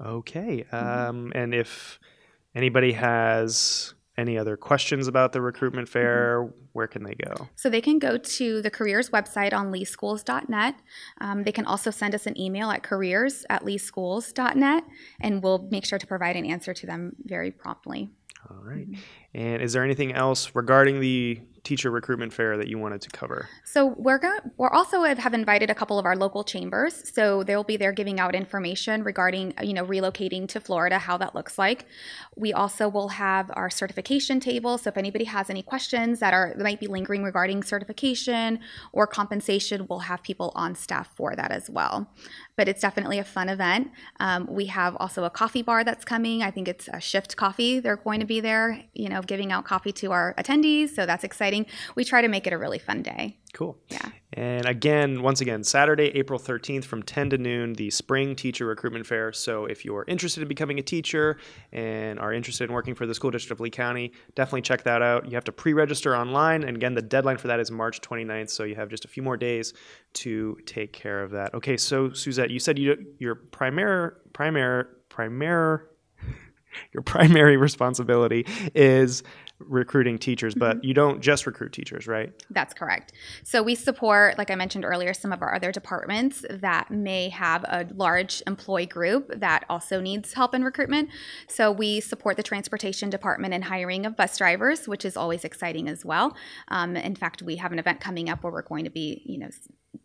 Okay. 0.00 0.64
Mm-hmm. 0.72 1.08
Um, 1.08 1.32
and 1.34 1.54
if 1.54 1.98
anybody 2.54 2.92
has 2.92 3.94
any 4.16 4.38
other 4.38 4.56
questions 4.56 5.08
about 5.08 5.32
the 5.32 5.40
recruitment 5.40 5.88
fair, 5.88 6.42
mm-hmm. 6.42 6.56
where 6.72 6.86
can 6.86 7.02
they 7.02 7.14
go? 7.14 7.48
So 7.56 7.68
they 7.68 7.80
can 7.80 7.98
go 7.98 8.16
to 8.16 8.62
the 8.62 8.70
careers 8.70 9.10
website 9.10 9.52
on 9.52 9.72
leeschools.net. 9.72 10.76
Um, 11.20 11.42
they 11.42 11.52
can 11.52 11.66
also 11.66 11.90
send 11.90 12.14
us 12.14 12.26
an 12.26 12.38
email 12.38 12.70
at 12.70 12.82
careers 12.82 13.44
at 13.50 13.64
leeschools.net, 13.64 14.84
and 15.20 15.42
we'll 15.42 15.66
make 15.70 15.84
sure 15.84 15.98
to 15.98 16.06
provide 16.06 16.36
an 16.36 16.46
answer 16.46 16.72
to 16.74 16.86
them 16.86 17.16
very 17.24 17.50
promptly. 17.50 18.10
All 18.50 18.62
right. 18.62 18.88
mm-hmm. 18.90 19.00
And 19.34 19.60
is 19.60 19.72
there 19.72 19.84
anything 19.84 20.12
else 20.12 20.54
regarding 20.54 21.00
the 21.00 21.40
teacher 21.64 21.90
recruitment 21.90 22.30
fair 22.32 22.56
that 22.58 22.68
you 22.68 22.78
wanted 22.78 23.00
to 23.00 23.08
cover? 23.08 23.48
So 23.64 23.86
we're 23.96 24.18
going 24.18 24.38
we're 24.58 24.70
also 24.70 25.02
have 25.02 25.34
invited 25.34 25.70
a 25.70 25.74
couple 25.74 25.98
of 25.98 26.04
our 26.04 26.14
local 26.14 26.44
chambers. 26.44 27.10
So 27.12 27.42
they'll 27.42 27.64
be 27.64 27.76
there 27.76 27.92
giving 27.92 28.20
out 28.20 28.34
information 28.34 29.02
regarding 29.02 29.54
you 29.62 29.72
know 29.72 29.84
relocating 29.84 30.46
to 30.48 30.60
Florida, 30.60 30.98
how 30.98 31.16
that 31.16 31.34
looks 31.34 31.58
like. 31.58 31.86
We 32.36 32.52
also 32.52 32.88
will 32.88 33.08
have 33.08 33.50
our 33.54 33.70
certification 33.70 34.38
table. 34.38 34.78
So 34.78 34.88
if 34.88 34.96
anybody 34.96 35.24
has 35.24 35.50
any 35.50 35.62
questions 35.62 36.20
that 36.20 36.34
are 36.34 36.52
that 36.56 36.62
might 36.62 36.80
be 36.80 36.86
lingering 36.86 37.24
regarding 37.24 37.62
certification 37.62 38.60
or 38.92 39.06
compensation, 39.06 39.86
we'll 39.88 40.00
have 40.00 40.22
people 40.22 40.52
on 40.54 40.74
staff 40.74 41.10
for 41.16 41.34
that 41.34 41.50
as 41.50 41.70
well. 41.70 42.08
But 42.56 42.68
it's 42.68 42.82
definitely 42.82 43.18
a 43.18 43.24
fun 43.24 43.48
event. 43.48 43.90
Um, 44.20 44.46
we 44.48 44.66
have 44.66 44.96
also 45.00 45.24
a 45.24 45.30
coffee 45.30 45.62
bar 45.62 45.82
that's 45.82 46.04
coming. 46.04 46.42
I 46.42 46.50
think 46.50 46.68
it's 46.68 46.88
a 46.92 47.00
shift 47.00 47.36
coffee. 47.36 47.80
They're 47.80 47.96
going 47.96 48.20
to 48.20 48.26
be 48.26 48.40
there, 48.40 48.84
you 48.92 49.08
know, 49.08 49.22
giving 49.26 49.52
out 49.52 49.64
coffee 49.64 49.92
to 49.92 50.12
our 50.12 50.34
attendees. 50.38 50.90
So 50.90 51.06
that's 51.06 51.24
exciting. 51.24 51.66
We 51.94 52.04
try 52.04 52.22
to 52.22 52.28
make 52.28 52.46
it 52.46 52.52
a 52.52 52.58
really 52.58 52.78
fun 52.78 53.02
day. 53.02 53.38
Cool. 53.54 53.78
Yeah. 53.88 54.10
And 54.32 54.66
again, 54.66 55.22
once 55.22 55.40
again, 55.40 55.62
Saturday, 55.62 56.06
April 56.16 56.40
13th 56.40 56.84
from 56.84 57.04
10 57.04 57.30
to 57.30 57.38
noon, 57.38 57.74
the 57.74 57.88
Spring 57.90 58.34
Teacher 58.34 58.66
Recruitment 58.66 59.06
Fair. 59.06 59.32
So 59.32 59.66
if 59.66 59.84
you're 59.84 60.04
interested 60.08 60.42
in 60.42 60.48
becoming 60.48 60.80
a 60.80 60.82
teacher 60.82 61.38
and 61.70 62.18
are 62.18 62.32
interested 62.32 62.64
in 62.64 62.72
working 62.72 62.96
for 62.96 63.06
the 63.06 63.14
School 63.14 63.30
District 63.30 63.52
of 63.52 63.60
Lee 63.60 63.70
County, 63.70 64.10
definitely 64.34 64.62
check 64.62 64.82
that 64.82 65.02
out. 65.02 65.26
You 65.26 65.36
have 65.36 65.44
to 65.44 65.52
pre 65.52 65.72
register 65.72 66.16
online. 66.16 66.64
And 66.64 66.76
again, 66.76 66.94
the 66.94 67.02
deadline 67.02 67.36
for 67.36 67.46
that 67.46 67.60
is 67.60 67.70
March 67.70 68.00
29th. 68.00 68.50
So 68.50 68.64
you 68.64 68.74
have 68.74 68.88
just 68.88 69.04
a 69.04 69.08
few 69.08 69.22
more 69.22 69.36
days 69.36 69.72
to 70.14 70.58
take 70.66 70.92
care 70.92 71.22
of 71.22 71.30
that. 71.30 71.54
Okay, 71.54 71.76
so 71.76 72.12
Suzette, 72.12 72.50
you 72.50 72.58
said 72.58 72.76
you, 72.76 73.14
your 73.20 73.36
primary, 73.36 74.12
primary, 74.32 74.86
primary, 75.08 75.78
your 76.92 77.02
primary 77.02 77.56
responsibility 77.68 78.46
is 78.74 79.22
recruiting 79.60 80.18
teachers, 80.18 80.54
but 80.54 80.76
Mm-hmm. 80.76 80.86
you 80.86 80.94
don't 80.94 81.20
just 81.20 81.46
recruit 81.46 81.72
teachers, 81.72 82.06
right? 82.06 82.32
That's 82.50 82.74
correct. 82.74 83.12
So 83.44 83.62
we 83.62 83.74
support, 83.74 84.36
like 84.38 84.50
I 84.50 84.56
mentioned 84.56 84.84
earlier, 84.84 85.14
some 85.14 85.32
of 85.32 85.42
our 85.42 85.54
other 85.54 85.70
departments 85.70 86.44
that 86.50 86.90
may 86.90 87.28
have 87.28 87.64
a 87.64 87.86
large 87.94 88.42
employee 88.46 88.86
group 88.86 89.30
that 89.40 89.64
also 89.68 90.00
needs 90.00 90.32
help 90.32 90.54
in 90.54 90.64
recruitment. 90.64 91.10
So 91.48 91.70
we 91.70 92.00
support 92.00 92.36
the 92.36 92.42
transportation 92.42 93.10
department 93.10 93.54
in 93.54 93.62
hiring 93.62 94.06
of 94.06 94.16
bus 94.16 94.36
drivers, 94.38 94.88
which 94.88 95.04
is 95.04 95.16
always 95.16 95.44
exciting 95.44 95.88
as 95.88 96.04
well. 96.04 96.34
Um, 96.68 96.96
in 96.96 97.14
fact, 97.14 97.42
we 97.42 97.56
have 97.56 97.70
an 97.72 97.78
event 97.78 98.00
coming 98.00 98.28
up 98.28 98.42
where 98.42 98.52
we're 98.52 98.62
going 98.62 98.84
to 98.84 98.90
be, 98.90 99.22
you 99.24 99.38
know, 99.38 99.48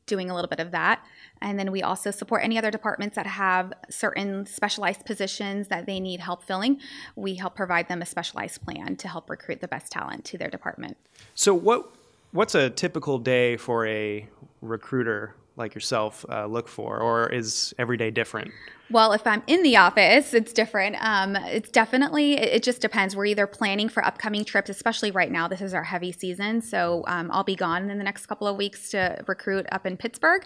doing 0.10 0.30
a 0.30 0.36
little 0.36 0.50
bit 0.50 0.60
of 0.60 0.72
that. 0.72 1.06
And 1.42 1.58
then 1.58 1.72
we 1.72 1.82
also 1.82 2.12
support 2.12 2.44
any 2.44 2.58
other 2.58 2.72
departments 2.72 3.16
that 3.16 3.26
have 3.26 3.72
certain 3.90 4.46
specialized 4.46 5.06
positions 5.06 5.70
that 5.70 5.86
they 5.86 6.02
need 6.02 6.20
help 6.20 6.44
filling. 6.44 6.82
We 7.16 7.36
help 7.36 7.56
provide 7.56 7.88
them 7.88 8.02
a 8.02 8.06
specialized 8.06 8.62
plan 8.62 8.98
to 8.98 9.08
help 9.08 9.30
recruit 9.30 9.62
the 9.62 9.70
best 9.70 9.92
talent 9.92 10.26
to 10.26 10.38
their 10.38 10.50
department. 10.50 10.98
So 11.36 11.54
what 11.54 11.94
what's 12.32 12.56
a 12.56 12.70
typical 12.70 13.18
day 13.20 13.56
for 13.56 13.88
a 13.88 14.28
recruiter 14.62 15.36
like 15.56 15.74
yourself 15.74 16.26
uh, 16.30 16.46
look 16.46 16.68
for, 16.68 17.00
or 17.00 17.30
is 17.30 17.74
every 17.78 17.98
day 17.98 18.12
different? 18.12 18.52
Well, 18.92 19.14
if 19.14 19.28
I'm 19.28 19.44
in 19.46 19.62
the 19.62 19.78
office, 19.78 20.34
it's 20.34 20.52
different. 20.52 20.96
Um, 21.00 21.36
it's 21.36 21.70
definitely, 21.70 22.34
it, 22.34 22.56
it 22.56 22.64
just 22.64 22.82
depends. 22.82 23.16
We're 23.16 23.28
either 23.28 23.46
planning 23.46 23.88
for 23.88 24.04
upcoming 24.04 24.44
trips, 24.44 24.68
especially 24.68 25.12
right 25.12 25.32
now. 25.32 25.48
This 25.48 25.62
is 25.62 25.76
our 25.76 25.84
heavy 25.84 26.12
season. 26.12 26.60
So 26.64 27.04
um, 27.06 27.30
I'll 27.32 27.44
be 27.44 27.56
gone 27.56 27.92
in 27.92 28.00
the 28.00 28.04
next 28.04 28.26
couple 28.26 28.48
of 28.48 28.58
weeks 28.58 28.90
to 28.90 29.24
recruit 29.28 29.68
up 29.72 29.86
in 29.86 29.96
Pittsburgh. 29.96 30.44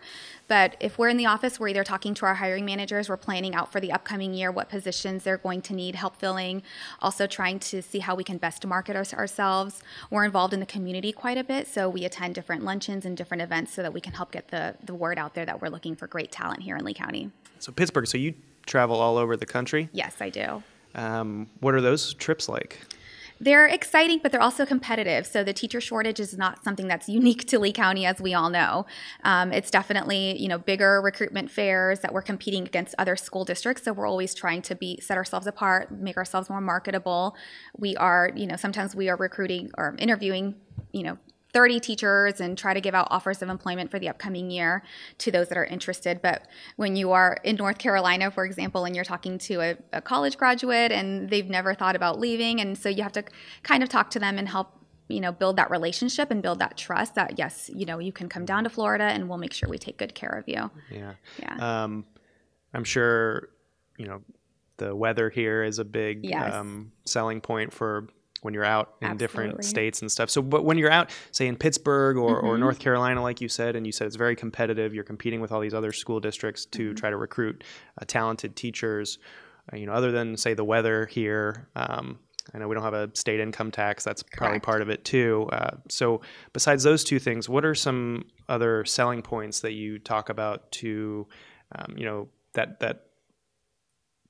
But 0.50 0.76
if 0.82 1.00
we're 1.00 1.08
in 1.08 1.16
the 1.16 1.26
office, 1.26 1.58
we're 1.58 1.70
either 1.70 1.86
talking 1.86 2.14
to 2.16 2.26
our 2.26 2.34
hiring 2.34 2.66
managers, 2.66 3.08
we're 3.08 3.16
planning 3.16 3.56
out 3.56 3.72
for 3.72 3.80
the 3.80 3.94
upcoming 3.94 4.34
year 4.34 4.52
what 4.52 4.68
positions 4.68 5.24
they're 5.24 5.38
going 5.38 5.62
to 5.62 5.74
need 5.74 5.96
help 5.96 6.18
filling, 6.18 6.64
also 7.00 7.26
trying 7.26 7.60
to 7.60 7.82
see 7.82 8.00
how 8.00 8.14
we 8.14 8.26
can 8.26 8.38
best 8.38 8.68
market 8.68 8.98
our, 8.98 9.06
ourselves. 9.18 9.82
We're 10.10 10.26
involved 10.26 10.54
in 10.54 10.60
the 10.60 10.66
community 10.66 11.14
quite 11.14 11.38
a 11.38 11.46
bit. 11.46 11.66
So 11.66 11.88
we 11.88 12.04
attend 12.04 12.36
different 12.36 12.66
luncheons 12.66 13.06
and 13.06 13.16
different 13.16 13.42
events 13.42 13.74
so 13.74 13.82
that 13.84 13.94
we 13.94 14.02
can 14.02 14.12
help 14.12 14.34
get 14.34 14.50
the, 14.50 14.76
the 14.84 14.94
word 14.94 15.18
out 15.18 15.34
there 15.34 15.46
that 15.46 15.62
we're 15.62 15.70
looking 15.70 15.96
for 15.96 16.08
great 16.08 16.30
talent 16.30 16.62
here 16.62 16.76
in 16.76 16.84
Lee 16.84 16.94
County. 16.94 17.32
So 17.64 17.72
Pittsburgh. 17.72 18.08
So 18.08 18.18
you 18.18 18.34
travel 18.66 18.98
all 19.00 19.18
over 19.18 19.38
the 19.38 19.46
country. 19.46 19.88
Yes, 19.94 20.18
I 20.20 20.30
do. 20.30 20.62
Um, 20.96 21.50
what 21.62 21.74
are 21.74 21.80
those 21.80 22.14
trips 22.14 22.50
like? 22.50 22.82
They're 23.40 23.68
exciting, 23.68 24.20
but 24.22 24.34
they're 24.34 24.42
also 24.42 24.66
competitive. 24.66 25.26
So 25.26 25.46
the 25.46 25.54
teacher 25.54 25.80
shortage 25.80 26.20
is 26.20 26.38
not 26.38 26.62
something 26.62 26.88
that's 26.88 27.08
unique 27.08 27.48
to 27.48 27.60
Lee 27.60 27.72
County, 27.72 28.06
as 28.06 28.20
we 28.20 28.34
all 28.34 28.50
know. 28.50 28.86
Um, 29.24 29.54
it's 29.54 29.72
definitely 29.72 30.38
you 30.42 30.50
know 30.50 30.58
bigger 30.58 31.02
recruitment 31.02 31.52
fairs 31.52 32.02
that 32.02 32.14
we're 32.14 32.22
competing 32.22 32.66
against 32.66 32.96
other 32.98 33.16
school 33.16 33.46
districts. 33.46 33.84
So 33.84 33.94
we're 33.94 34.08
always 34.08 34.36
trying 34.36 34.62
to 34.64 34.76
be 34.76 35.00
set 35.02 35.16
ourselves 35.18 35.48
apart, 35.48 35.90
make 35.90 36.18
ourselves 36.18 36.50
more 36.50 36.62
marketable. 36.62 37.34
We 37.78 37.96
are 37.96 38.30
you 38.36 38.46
know 38.46 38.58
sometimes 38.58 38.94
we 38.94 39.08
are 39.08 39.16
recruiting 39.16 39.72
or 39.78 39.96
interviewing 40.00 40.56
you 40.92 41.04
know 41.04 41.18
30 41.54 41.80
teachers 41.80 42.42
and 42.42 42.58
try 42.58 42.74
to 42.74 42.82
give 42.82 42.96
out 42.96 43.08
offers 43.12 43.42
of 43.42 43.50
employment 43.50 43.92
for 43.92 44.00
the 44.00 44.10
upcoming 44.10 44.50
year 44.50 44.84
to 45.20 45.32
those 45.32 45.50
that 45.50 45.58
are 45.58 45.66
interested. 45.66 46.22
But 46.22 46.48
when 46.78 46.96
you 46.96 47.12
are 47.12 47.38
in 47.44 47.56
North 47.58 47.78
Carolina, 47.78 48.32
for 48.32 48.44
example, 48.44 48.86
and 48.86 48.96
you're 48.96 49.06
talking 49.06 49.38
to 49.40 49.62
a, 49.62 49.78
a 49.94 50.02
college 50.02 50.38
graduate 50.38 50.92
and 50.92 51.30
they've 51.30 51.48
never 51.50 51.76
thought 51.76 51.96
about 51.96 52.20
leaving, 52.20 52.60
and 52.60 52.78
so 52.78 52.90
you 52.90 53.04
have 53.04 53.12
to 53.14 53.24
kind 53.62 53.84
of 53.84 53.90
talk 53.90 54.10
to 54.12 54.20
them 54.20 54.38
and 54.40 54.50
help 54.50 54.72
you 55.10 55.20
know 55.20 55.32
build 55.34 55.58
that 55.58 55.70
relationship 55.70 56.32
and 56.32 56.42
build 56.42 56.60
that 56.60 56.78
trust 56.78 57.16
that 57.16 57.38
yes 57.38 57.70
you 57.76 57.86
know 57.86 58.00
you 58.00 58.14
can 58.14 58.30
come 58.30 58.46
down 58.46 58.64
to 58.64 58.70
florida 58.70 59.04
and 59.04 59.28
we'll 59.28 59.38
make 59.38 59.52
sure 59.52 59.68
we 59.68 59.78
take 59.78 59.98
good 59.98 60.16
care 60.16 60.30
of 60.30 60.48
you 60.48 60.72
Yeah. 60.90 61.12
yeah 61.40 61.84
Um, 61.84 62.06
I'm 62.74 62.86
sure 62.86 63.50
you 63.98 64.08
know 64.08 64.22
the 64.78 64.96
weather 64.96 65.30
here 65.30 65.62
is 65.62 65.78
a 65.78 65.84
big 65.84 66.24
Yes. 66.26 66.54
um, 66.54 66.94
selling 67.06 67.42
point 67.42 67.74
for 67.74 68.08
when 68.44 68.54
you're 68.54 68.64
out 68.66 68.94
in 69.02 69.18
different 69.18 69.64
states 69.66 70.02
and 70.02 70.12
stuff. 70.12 70.30
So, 70.30 70.42
but 70.42 70.64
when 70.64 70.78
you're 70.78 70.92
out, 70.92 71.10
say 71.32 71.48
in 71.48 71.56
Pittsburgh 71.56 72.18
or, 72.18 72.40
or 72.40 72.56
Mhm. 72.56 72.60
North 72.60 72.80
Carolina, 72.80 73.22
like 73.22 73.42
you 73.42 73.50
said, 73.50 73.76
and 73.76 73.86
you 73.86 73.92
said 73.92 74.08
it's 74.08 74.16
very 74.16 74.36
competitive, 74.36 74.94
you're 74.94 75.04
competing 75.04 75.42
with 75.42 75.52
all 75.52 75.60
these 75.60 75.74
other 75.74 75.92
school 75.92 76.20
districts 76.20 76.66
to 76.68 76.90
Mm-hmm. 76.90 76.96
try 76.96 77.10
to 77.10 77.18
recruit 77.18 77.64
uh, 78.00 78.06
talented 78.08 78.56
teachers. 78.56 79.18
Uh, 79.72 79.78
you 79.78 79.86
know, 79.86 79.94
other 79.94 80.12
than 80.12 80.38
say 80.38 80.54
the 80.54 80.64
weather 80.64 81.06
here, 81.08 81.68
um, 81.76 82.20
I 82.54 82.58
know 82.58 82.68
we 82.68 82.76
don't 82.76 82.84
have 82.84 82.94
a 82.94 83.10
state 83.14 83.40
income 83.40 83.72
tax. 83.72 84.04
That's 84.04 84.22
probably 84.22 84.56
Correct. 84.60 84.66
part 84.66 84.82
of 84.82 84.90
it 84.90 85.06
too. 85.06 85.48
Uh, 85.54 85.78
so, 85.88 86.20
besides 86.52 86.84
those 86.84 87.06
two 87.06 87.18
things, 87.20 87.48
what 87.48 87.64
are 87.64 87.74
some 87.74 88.26
other 88.50 88.84
selling 88.84 89.22
points 89.22 89.62
that 89.62 89.72
you 89.72 89.98
talk 90.00 90.28
about 90.28 90.70
to, 90.74 91.26
um, 91.76 91.96
you 91.98 92.04
know, 92.04 92.28
that 92.54 92.82
that 92.82 93.06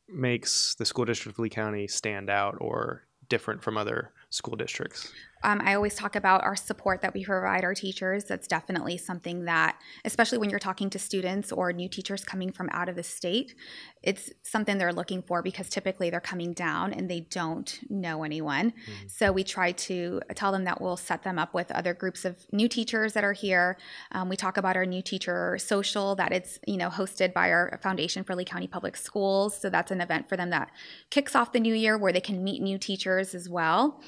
makes 0.07 0.75
the 0.75 0.85
school 0.85 1.05
district 1.05 1.35
of 1.35 1.39
Lee 1.39 1.49
County 1.49 1.87
stand 1.87 2.29
out 2.29 2.57
or 2.59 3.03
different 3.29 3.63
from 3.63 3.77
other 3.77 4.11
school 4.29 4.55
districts? 4.55 5.11
Um, 5.43 5.61
I 5.63 5.75
always 5.75 5.95
talk 5.95 6.15
about 6.15 6.43
our 6.43 6.55
support 6.55 7.01
that 7.01 7.13
we 7.13 7.25
provide 7.25 7.63
our 7.63 7.73
teachers. 7.73 8.25
That's 8.25 8.47
definitely 8.47 8.97
something 8.97 9.45
that, 9.45 9.77
especially 10.05 10.37
when 10.37 10.49
you're 10.49 10.59
talking 10.59 10.89
to 10.91 10.99
students 10.99 11.51
or 11.51 11.73
new 11.73 11.89
teachers 11.89 12.23
coming 12.23 12.51
from 12.51 12.69
out 12.71 12.89
of 12.89 12.95
the 12.95 13.03
state, 13.03 13.55
it's 14.01 14.31
something 14.43 14.77
they're 14.77 14.93
looking 14.93 15.21
for 15.21 15.41
because 15.41 15.69
typically 15.69 16.09
they're 16.09 16.19
coming 16.19 16.53
down 16.53 16.93
and 16.93 17.09
they 17.09 17.21
don't 17.21 17.79
know 17.89 18.23
anyone. 18.23 18.73
So 19.07 19.31
we 19.31 19.43
try 19.43 19.71
to 19.71 20.21
tell 20.35 20.51
them 20.51 20.63
that 20.65 20.81
we'll 20.81 20.97
set 20.97 21.23
them 21.23 21.39
up 21.39 21.53
with 21.53 21.71
other 21.71 21.93
groups 21.93 22.25
of 22.25 22.37
new 22.51 22.67
teachers 22.67 23.13
that 23.13 23.23
are 23.23 23.33
here. 23.33 23.77
Um, 24.11 24.29
we 24.29 24.35
talk 24.35 24.57
about 24.57 24.75
our 24.75 24.85
new 24.85 25.01
teacher 25.01 25.57
social 25.59 26.15
that 26.15 26.31
it's 26.31 26.59
you 26.67 26.77
know 26.77 26.89
hosted 26.89 27.33
by 27.33 27.49
our 27.51 27.79
Foundation 27.81 28.23
for 28.23 28.35
Lee 28.35 28.45
County 28.45 28.67
Public 28.67 28.95
Schools. 28.95 29.57
So 29.57 29.69
that's 29.69 29.91
an 29.91 30.01
event 30.01 30.29
for 30.29 30.37
them 30.37 30.49
that 30.51 30.71
kicks 31.09 31.35
off 31.35 31.51
the 31.51 31.59
new 31.59 31.73
year 31.73 31.97
where 31.97 32.13
they 32.13 32.21
can 32.21 32.43
meet 32.43 32.61
new 32.61 32.77
teachers 32.77 33.35
as 33.35 33.49
well 33.49 34.01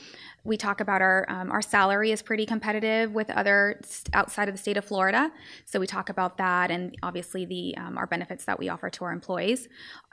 we 0.46 0.58
talk 0.58 0.80
about 0.80 1.02
our 1.02 1.25
um, 1.28 1.52
our 1.52 1.62
salary 1.62 2.12
is 2.12 2.22
pretty 2.22 2.46
competitive 2.46 3.14
with 3.14 3.30
other 3.32 3.82
outside 4.14 4.48
of 4.48 4.54
the 4.54 4.60
state 4.60 4.78
of 4.78 4.86
Florida. 4.86 5.32
So 5.66 5.80
we 5.80 5.88
talk 5.88 6.10
about 6.10 6.38
that, 6.38 6.72
and 6.72 6.96
obviously 7.04 7.46
the 7.46 7.75
um, 7.78 7.98
our 7.98 8.08
benefits 8.08 8.46
that 8.46 8.60
we 8.60 8.70
offer 8.70 8.90
to 8.92 9.04
our 9.06 9.12
employees. 9.12 9.68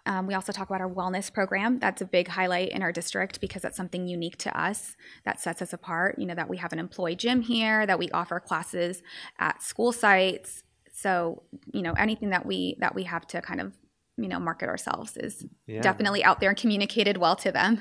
Um, 0.07 0.27
we 0.27 0.35
also 0.35 0.51
talk 0.51 0.69
about 0.69 0.81
our 0.81 0.91
wellness 0.91 1.33
program. 1.33 1.79
That's 1.79 2.03
a 2.03 2.07
big 2.07 2.27
highlight 2.29 2.71
in 2.71 2.83
our 2.83 2.91
district 2.91 3.41
because 3.41 3.63
that's 3.63 3.77
something 3.77 4.09
unique 4.09 4.37
to 4.39 4.59
us 4.61 4.97
that 5.25 5.39
sets 5.39 5.63
us 5.63 5.73
apart. 5.73 6.19
You 6.19 6.27
know 6.27 6.35
that 6.35 6.49
we 6.49 6.57
have 6.57 6.73
an 6.73 6.79
employee 6.79 7.15
gym 7.17 7.43
here, 7.43 7.87
that 7.87 7.99
we 7.99 8.11
offer 8.11 8.41
classes 8.41 9.03
at 9.39 9.63
school 9.63 9.93
sites. 9.93 10.65
So 10.93 11.43
you 11.73 11.83
know 11.83 11.93
anything 11.93 12.31
that 12.31 12.47
we 12.47 12.77
that 12.81 12.95
we 12.95 13.05
have 13.05 13.27
to 13.29 13.43
kind 13.43 13.61
of 13.61 13.73
you 14.19 14.29
know 14.29 14.39
market 14.39 14.69
ourselves 14.69 15.17
is 15.17 15.45
Yeah. 15.67 15.81
definitely 15.83 16.23
out 16.25 16.41
there 16.41 16.51
and 16.51 16.59
communicated 16.59 17.17
well 17.17 17.37
to 17.37 17.53
them. 17.53 17.81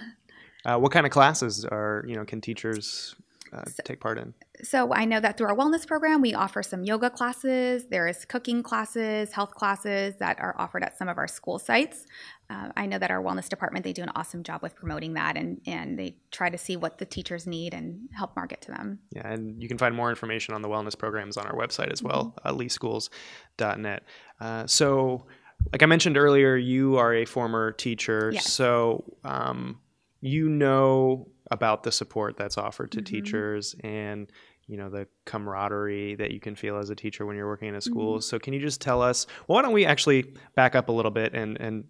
Uh, 0.65 0.77
what 0.77 0.91
kind 0.91 1.06
of 1.06 1.12
classes 1.12 1.65
are 1.65 2.03
you 2.08 2.15
know 2.15 2.25
can 2.25 2.41
teachers 2.41 3.15
uh, 3.53 3.63
take 3.84 4.00
part 4.00 4.18
in? 4.18 4.34
So 4.63 4.94
I 4.94 5.06
know 5.06 5.20
that 5.20 5.38
through 5.38 5.48
our 5.48 5.56
wellness 5.56 5.88
program, 5.88 6.22
we 6.22 6.34
offer 6.36 6.62
some 6.62 6.84
yoga 6.84 7.10
classes. 7.10 7.86
There 7.89 8.08
is 8.08 8.25
cooking 8.25 8.62
classes, 8.63 9.32
health 9.32 9.56
classes 9.56 10.15
that 10.20 10.39
are 10.39 10.56
offered 10.58 10.84
at 10.84 10.98
some 10.98 11.10
of 11.10 11.18
our 11.18 11.27
school 11.27 11.58
sites. 11.58 12.06
Uh, 12.50 12.70
I 12.77 12.86
know 12.86 13.00
that 13.00 13.10
our 13.10 13.22
wellness 13.24 13.50
department 13.50 13.84
they 13.84 13.91
do 13.94 14.03
an 14.03 14.12
awesome 14.15 14.44
job 14.44 14.62
with 14.62 14.75
promoting 14.75 15.13
that, 15.15 15.36
and 15.36 15.60
and 15.65 15.98
they 15.98 16.18
try 16.32 16.50
to 16.50 16.58
see 16.58 16.77
what 16.77 16.98
the 17.00 17.06
teachers 17.06 17.48
need 17.48 17.74
and 17.74 18.08
help 18.13 18.36
market 18.36 18.62
to 18.62 18.72
them. 18.72 19.00
Yeah, 19.15 19.27
and 19.27 19.62
you 19.62 19.68
can 19.68 19.77
find 19.80 19.96
more 19.96 20.10
information 20.10 20.53
on 20.53 20.62
the 20.62 20.70
wellness 20.70 20.98
programs 20.98 21.38
on 21.38 21.48
our 21.48 21.56
website 21.56 21.91
as 21.91 22.03
well, 22.03 22.36
uh, 22.46 22.51
leeschools.net. 22.53 24.03
Uh, 24.39 24.68
so, 24.68 25.25
like 25.72 25.82
I 25.84 25.86
mentioned 25.86 26.18
earlier, 26.18 26.56
you 26.56 26.98
are 26.98 27.13
a 27.13 27.25
former 27.25 27.72
teacher, 27.72 28.32
Yes. 28.34 28.51
so 28.51 29.03
um, 29.24 29.80
you 30.22 30.48
know 30.50 31.28
about 31.50 31.84
the 31.84 31.92
support 31.92 32.38
that's 32.38 32.58
offered 32.58 32.92
to 32.94 33.01
Mhm. 33.01 33.06
teachers 33.06 33.75
and 33.84 34.32
you 34.68 34.78
know 34.78 34.90
the 34.90 35.08
camaraderie 35.25 36.16
that 36.16 36.32
you 36.32 36.40
can 36.40 36.56
feel 36.56 36.78
as 36.78 36.90
a 36.90 36.96
teacher 36.96 37.25
when 37.25 37.36
you're 37.36 37.48
working 37.48 37.68
in 37.70 37.75
a 37.75 37.82
school. 37.82 38.13
Mm-hmm. 38.16 38.22
So, 38.22 38.40
can 38.40 38.54
you 38.54 38.60
just 38.62 38.80
tell 38.80 39.01
us? 39.01 39.28
Well, 39.48 39.56
why 39.58 39.62
don't 39.63 39.74
we 39.74 39.86
actually 39.86 40.34
back 40.56 40.75
up 40.75 40.88
a 40.88 40.92
little 40.92 41.12
bit 41.12 41.34
and 41.34 41.60
and 41.60 41.84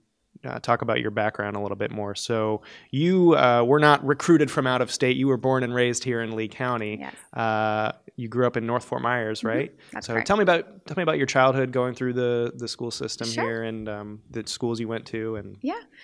uh, 0.43 0.59
talk 0.59 0.81
about 0.81 0.99
your 0.99 1.11
background 1.11 1.55
a 1.55 1.59
little 1.59 1.77
bit 1.77 1.91
more. 1.91 2.15
So, 2.15 2.63
you 2.89 3.35
uh, 3.37 3.63
were 3.63 3.77
not 3.79 4.03
recruited 4.03 4.49
from 4.49 4.65
out 4.65 4.81
of 4.81 4.89
state. 4.89 5.15
You 5.15 5.27
were 5.27 5.37
born 5.37 5.61
and 5.63 5.75
raised 5.75 6.03
here 6.03 6.21
in 6.21 6.35
Lee 6.35 6.47
County. 6.47 6.97
Yes, 7.01 7.13
Uh, 7.33 7.91
you 8.15 8.27
grew 8.27 8.47
up 8.47 8.57
in 8.57 8.65
north 8.65 8.83
fort 8.85 9.03
Myers, 9.03 9.43
right? 9.43 9.71
that's 9.91 10.07
so 10.07 10.13
correct. 10.13 10.25
tell 10.27 10.37
me 10.37 10.43
about 10.43 10.85
tell 10.87 10.95
me 10.97 11.03
about 11.03 11.17
your 11.17 11.27
childhood 11.27 11.71
going 11.71 11.93
through 11.93 12.13
the 12.13 12.51
the 12.55 12.67
school 12.67 12.89
system 12.89 13.27
Sure. 13.27 13.43
here 13.43 13.63
and 13.63 13.87
um, 13.89 14.21
the 14.31 14.41
schools 14.47 14.79
you 14.79 14.87
went 14.87 15.05
to 15.07 15.35
and 15.35 15.57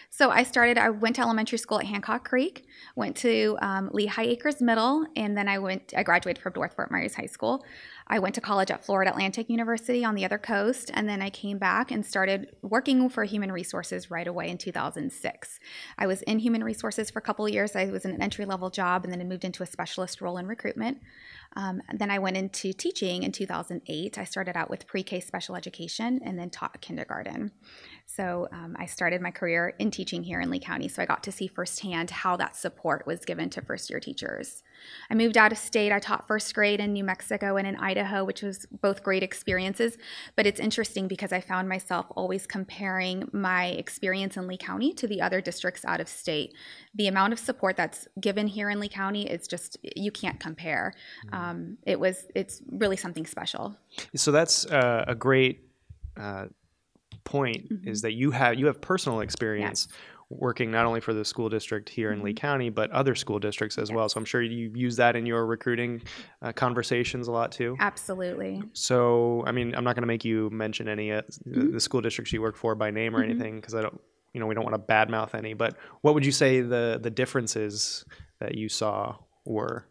So 0.09 0.29
I 0.29 0.43
started. 0.43 0.77
I 0.77 0.89
went 0.89 1.15
to 1.17 1.21
elementary 1.21 1.57
school 1.57 1.79
at 1.79 1.85
Hancock 1.85 2.27
Creek, 2.27 2.65
went 2.95 3.15
to 3.17 3.57
um, 3.61 3.89
Lehigh 3.91 4.23
Acres 4.23 4.61
Middle, 4.61 5.05
and 5.15 5.37
then 5.37 5.47
I 5.47 5.59
went. 5.59 5.93
I 5.95 6.03
graduated 6.03 6.41
from 6.41 6.53
North 6.55 6.75
Fort 6.75 6.91
Myers 6.91 7.15
High 7.15 7.25
School. 7.25 7.63
I 8.07 8.19
went 8.19 8.35
to 8.35 8.41
college 8.41 8.71
at 8.71 8.85
Florida 8.85 9.11
Atlantic 9.11 9.49
University 9.49 10.05
on 10.05 10.15
the 10.15 10.23
other 10.23 10.37
coast, 10.37 10.91
and 10.93 11.09
then 11.09 11.21
I 11.21 11.29
came 11.29 11.57
back 11.57 11.91
and 11.91 12.05
started 12.05 12.55
working 12.61 13.09
for 13.09 13.25
human 13.25 13.51
resources 13.51 14.09
right 14.09 14.27
away 14.27 14.49
in 14.49 14.57
2006. 14.57 15.59
I 15.97 16.07
was 16.07 16.21
in 16.21 16.39
human 16.39 16.63
resources 16.63 17.09
for 17.09 17.19
a 17.19 17.21
couple 17.21 17.47
years. 17.49 17.75
I 17.75 17.85
was 17.85 18.05
in 18.05 18.11
an 18.11 18.21
entry 18.21 18.45
level 18.45 18.69
job, 18.69 19.03
and 19.03 19.11
then 19.11 19.19
I 19.19 19.25
moved 19.25 19.43
into 19.43 19.63
a 19.63 19.65
specialist 19.65 20.21
role 20.21 20.37
in 20.37 20.47
recruitment. 20.47 20.99
Um, 21.55 21.81
then 21.93 22.11
I 22.11 22.19
went 22.19 22.37
into 22.37 22.71
teaching 22.71 23.23
in 23.23 23.31
2008. 23.31 24.17
I 24.17 24.23
started 24.23 24.55
out 24.55 24.69
with 24.69 24.87
pre 24.87 25.03
K 25.03 25.19
special 25.19 25.55
education 25.55 26.21
and 26.23 26.37
then 26.37 26.49
taught 26.49 26.79
kindergarten. 26.81 27.51
So 28.09 28.47
um, 28.53 28.75
I 28.79 28.85
started 28.85 29.21
my 29.21 29.31
career 29.31 29.75
in 29.79 29.91
teaching 29.91 30.23
here 30.23 30.39
in 30.39 30.49
Lee 30.49 30.59
County. 30.59 30.87
So 30.87 31.03
I 31.03 31.05
got 31.05 31.23
to 31.23 31.31
see 31.31 31.47
firsthand 31.47 32.09
how 32.09 32.37
that 32.37 32.55
support 32.55 33.05
was 33.05 33.25
given 33.25 33.49
to 33.51 33.61
first 33.61 33.89
year 33.89 33.99
teachers. 33.99 34.63
I 35.09 35.15
moved 35.15 35.37
out 35.37 35.51
of 35.51 35.57
state. 35.57 35.91
I 35.91 35.99
taught 35.99 36.25
first 36.25 36.53
grade 36.55 36.79
in 36.79 36.93
New 36.93 37.03
Mexico 37.03 37.57
and 37.57 37.67
in 37.67 37.75
Idaho, 37.75 38.23
which 38.23 38.41
was 38.41 38.65
both 38.81 39.03
great 39.03 39.23
experiences. 39.23 39.97
But 40.37 40.47
it's 40.47 40.59
interesting 40.59 41.09
because 41.09 41.33
I 41.33 41.41
found 41.41 41.67
myself 41.67 42.05
always 42.15 42.47
comparing 42.47 43.27
my 43.33 43.67
experience 43.67 44.37
in 44.37 44.47
Lee 44.47 44.57
County 44.57 44.93
to 44.93 45.07
the 45.07 45.21
other 45.21 45.41
districts 45.41 45.83
out 45.83 45.99
of 45.99 46.07
state. 46.07 46.53
The 46.95 47.07
amount 47.07 47.33
of 47.33 47.39
support 47.39 47.75
that's 47.75 48.07
given 48.21 48.47
here 48.47 48.69
in 48.69 48.79
Lee 48.79 48.89
County 48.89 49.29
is 49.29 49.47
just, 49.47 49.77
you 49.83 50.11
can't 50.11 50.39
compare. 50.39 50.93
Mm-hmm. 51.27 51.35
Um, 51.35 51.77
it 51.85 51.99
was, 51.99 52.25
it's 52.33 52.61
really 52.71 52.97
something 52.97 53.25
special. 53.25 53.75
So 54.15 54.31
that's 54.31 54.65
uh, 54.65 55.03
a 55.07 55.13
great. 55.13 55.59
Uh, 56.15 56.45
point 57.27 57.69
mm-hmm. 57.69 57.87
is 57.87 58.01
that 58.01 58.13
you 58.13 58.31
have 58.31 58.57
you 58.57 58.67
have 58.67 58.79
personal 58.79 59.19
experience 59.19 59.87
yes. 59.89 59.97
working 60.29 60.71
not 60.71 60.85
only 60.85 61.01
for 61.01 61.13
the 61.13 61.25
school 61.25 61.49
district 61.49 61.89
here 61.89 62.09
mm-hmm. 62.09 62.19
in 62.19 62.25
Lee 62.25 62.31
mm-hmm. 62.31 62.37
County 62.37 62.69
but 62.69 62.89
other 62.91 63.15
school 63.15 63.37
districts 63.37 63.77
as 63.77 63.89
yes. 63.89 63.95
well. 63.95 64.07
So 64.07 64.17
I'm 64.17 64.25
sure 64.25 64.41
you 64.41 64.71
use 64.73 64.95
that 64.95 65.17
in 65.17 65.25
your 65.25 65.45
recruiting 65.45 66.01
uh, 66.41 66.53
conversations 66.53 67.27
a 67.27 67.31
lot 67.33 67.51
too. 67.51 67.75
Absolutely. 67.79 68.63
So 68.71 69.43
I 69.45 69.51
mean, 69.51 69.75
I'm 69.75 69.83
not 69.83 69.95
going 69.95 70.03
to 70.03 70.07
make 70.07 70.23
you 70.23 70.49
mention 70.51 70.87
any 70.87 71.11
uh, 71.11 71.21
mm-hmm. 71.45 71.73
the 71.73 71.79
school 71.81 71.99
districts 71.99 72.31
you 72.31 72.41
work 72.41 72.55
for 72.55 72.75
by 72.75 72.91
name 72.91 73.13
or 73.13 73.19
mm-hmm. 73.19 73.31
anything 73.31 73.55
because 73.57 73.75
I 73.75 73.81
don't 73.81 73.99
you 74.33 74.39
know 74.39 74.47
we 74.47 74.55
don't 74.55 74.63
want 74.63 74.75
to 74.75 74.93
badmouth 74.93 75.35
any. 75.35 75.53
But 75.53 75.75
what 76.01 76.13
would 76.13 76.25
you 76.25 76.31
say 76.31 76.61
the 76.61 76.97
the 77.01 77.11
differences 77.11 78.05
that 78.39 78.55
you 78.55 78.69
saw 78.69 79.17
were? 79.45 79.85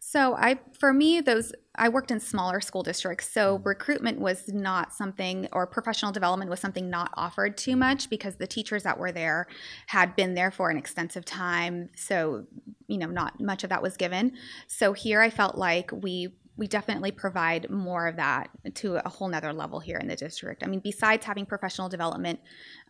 So 0.00 0.34
I 0.34 0.58
for 0.78 0.92
me 0.92 1.20
those 1.20 1.52
I 1.74 1.88
worked 1.88 2.10
in 2.10 2.20
smaller 2.20 2.60
school 2.60 2.82
districts, 2.82 3.28
so 3.30 3.56
mm-hmm. 3.56 3.68
recruitment 3.68 4.20
was 4.20 4.48
not 4.48 4.92
something 4.92 5.48
or 5.52 5.66
professional 5.66 6.12
development 6.12 6.50
was 6.50 6.60
something 6.60 6.90
not 6.90 7.10
offered 7.14 7.56
too 7.56 7.72
mm-hmm. 7.72 7.80
much 7.80 8.10
because 8.10 8.36
the 8.36 8.46
teachers 8.46 8.82
that 8.82 8.98
were 8.98 9.12
there 9.12 9.46
had 9.86 10.16
been 10.16 10.34
there 10.34 10.50
for 10.50 10.70
an 10.70 10.76
extensive 10.76 11.24
time, 11.24 11.90
so 11.94 12.44
you 12.86 12.98
know 12.98 13.06
not 13.06 13.40
much 13.40 13.64
of 13.64 13.70
that 13.70 13.82
was 13.82 13.96
given. 13.96 14.32
So 14.66 14.92
here 14.92 15.20
I 15.20 15.30
felt 15.30 15.56
like 15.56 15.90
we 15.92 16.34
we 16.58 16.66
definitely 16.66 17.12
provide 17.12 17.70
more 17.70 18.08
of 18.08 18.16
that 18.16 18.50
to 18.74 18.96
a 18.96 19.08
whole 19.08 19.28
nother 19.28 19.52
level 19.52 19.78
here 19.78 19.96
in 19.96 20.08
the 20.08 20.16
district. 20.16 20.64
I 20.64 20.66
mean, 20.66 20.80
besides 20.80 21.24
having 21.24 21.46
professional 21.46 21.88
development, 21.88 22.40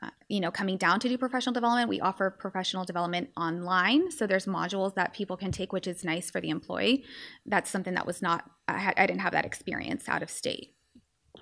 uh, 0.01 0.09
you 0.27 0.41
know, 0.41 0.51
coming 0.51 0.79
down 0.79 1.01
to 1.01 1.09
do 1.09 1.19
professional 1.19 1.53
development, 1.53 1.91
we 1.91 2.01
offer 2.01 2.31
professional 2.31 2.85
development 2.85 3.29
online. 3.37 4.11
So 4.11 4.27
there's 4.27 4.47
modules 4.47 4.95
that 4.95 5.13
people 5.13 5.37
can 5.37 5.53
take, 5.53 5.75
which 5.75 5.87
is 5.87 6.03
nice 6.03 6.31
for 6.31 6.41
the 6.41 6.49
employee. 6.49 7.05
That's 7.45 7.71
something 7.71 7.93
that 7.93 8.07
was 8.07 8.23
not, 8.23 8.51
I, 8.67 8.79
had, 8.79 8.95
I 8.97 9.07
didn't 9.07 9.21
have 9.21 9.33
that 9.33 9.45
experience 9.45 10.09
out 10.09 10.23
of 10.23 10.31
state. 10.31 10.75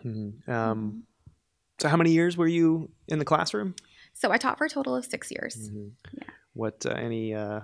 Mm-hmm. 0.05 0.51
Um, 0.51 1.05
so 1.79 1.89
how 1.89 1.97
many 1.97 2.11
years 2.11 2.37
were 2.37 2.49
you 2.49 2.91
in 3.07 3.21
the 3.21 3.25
classroom? 3.25 3.77
So 4.15 4.33
I 4.33 4.37
taught 4.37 4.59
for 4.59 4.65
a 4.65 4.69
total 4.69 4.97
of 4.97 5.05
six 5.05 5.31
years. 5.31 5.71
Mm-hmm. 5.71 5.89
Yeah. 6.19 6.29
What, 6.55 6.85
uh, 6.85 6.91
any, 6.91 7.35
uh, 7.35 7.61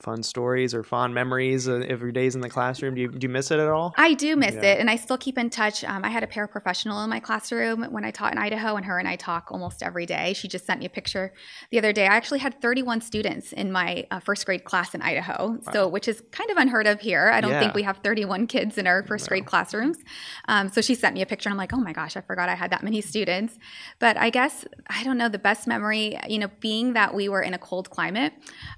fun 0.00 0.22
stories 0.22 0.74
or 0.74 0.82
fond 0.82 1.14
memories 1.14 1.66
of 1.66 2.00
your 2.00 2.12
days 2.12 2.34
in 2.34 2.40
the 2.42 2.50
classroom? 2.50 2.94
Do 2.94 3.00
you, 3.00 3.08
do 3.08 3.24
you 3.24 3.28
miss 3.28 3.50
it 3.50 3.58
at 3.58 3.68
all? 3.68 3.94
I 3.96 4.14
do 4.14 4.36
miss 4.36 4.54
yeah. 4.54 4.72
it, 4.72 4.80
and 4.80 4.90
I 4.90 4.96
still 4.96 5.16
keep 5.16 5.38
in 5.38 5.48
touch. 5.48 5.84
Um, 5.84 6.04
I 6.04 6.10
had 6.10 6.22
a 6.22 6.26
paraprofessional 6.26 7.02
in 7.02 7.10
my 7.10 7.18
classroom 7.18 7.84
when 7.84 8.04
I 8.04 8.10
taught 8.10 8.32
in 8.32 8.38
Idaho, 8.38 8.76
and 8.76 8.84
her 8.84 8.98
and 8.98 9.08
I 9.08 9.16
talk 9.16 9.48
almost 9.50 9.82
every 9.82 10.04
day. 10.04 10.34
She 10.34 10.48
just 10.48 10.66
sent 10.66 10.80
me 10.80 10.86
a 10.86 10.90
picture 10.90 11.32
the 11.70 11.78
other 11.78 11.92
day. 11.92 12.04
I 12.04 12.14
actually 12.14 12.40
had 12.40 12.60
31 12.60 13.00
students 13.00 13.52
in 13.52 13.72
my 13.72 14.06
uh, 14.10 14.20
first 14.20 14.44
grade 14.44 14.64
class 14.64 14.94
in 14.94 15.00
Idaho, 15.00 15.58
wow. 15.66 15.72
so 15.72 15.88
which 15.88 16.08
is 16.08 16.22
kind 16.30 16.50
of 16.50 16.58
unheard 16.58 16.86
of 16.86 17.00
here. 17.00 17.30
I 17.30 17.40
don't 17.40 17.52
yeah. 17.52 17.60
think 17.60 17.74
we 17.74 17.82
have 17.82 17.98
31 17.98 18.46
kids 18.48 18.76
in 18.76 18.86
our 18.86 19.02
first 19.02 19.24
no. 19.24 19.28
grade 19.28 19.46
classrooms. 19.46 19.98
Um, 20.48 20.68
so 20.68 20.82
she 20.82 20.94
sent 20.94 21.14
me 21.14 21.22
a 21.22 21.26
picture, 21.26 21.48
and 21.48 21.54
I'm 21.54 21.58
like, 21.58 21.72
oh 21.72 21.80
my 21.80 21.92
gosh, 21.92 22.16
I 22.16 22.20
forgot 22.20 22.50
I 22.50 22.54
had 22.54 22.70
that 22.70 22.82
many 22.82 23.00
students. 23.00 23.58
But 23.98 24.18
I 24.18 24.28
guess 24.28 24.66
I 24.88 25.02
don't 25.04 25.16
know 25.16 25.30
the 25.30 25.38
best 25.38 25.66
memory. 25.66 26.18
You 26.28 26.38
know, 26.38 26.50
being 26.60 26.92
that 26.92 27.14
we 27.14 27.30
were 27.30 27.40
in 27.40 27.54
a 27.54 27.58
cold 27.58 27.88
climate, 27.88 28.34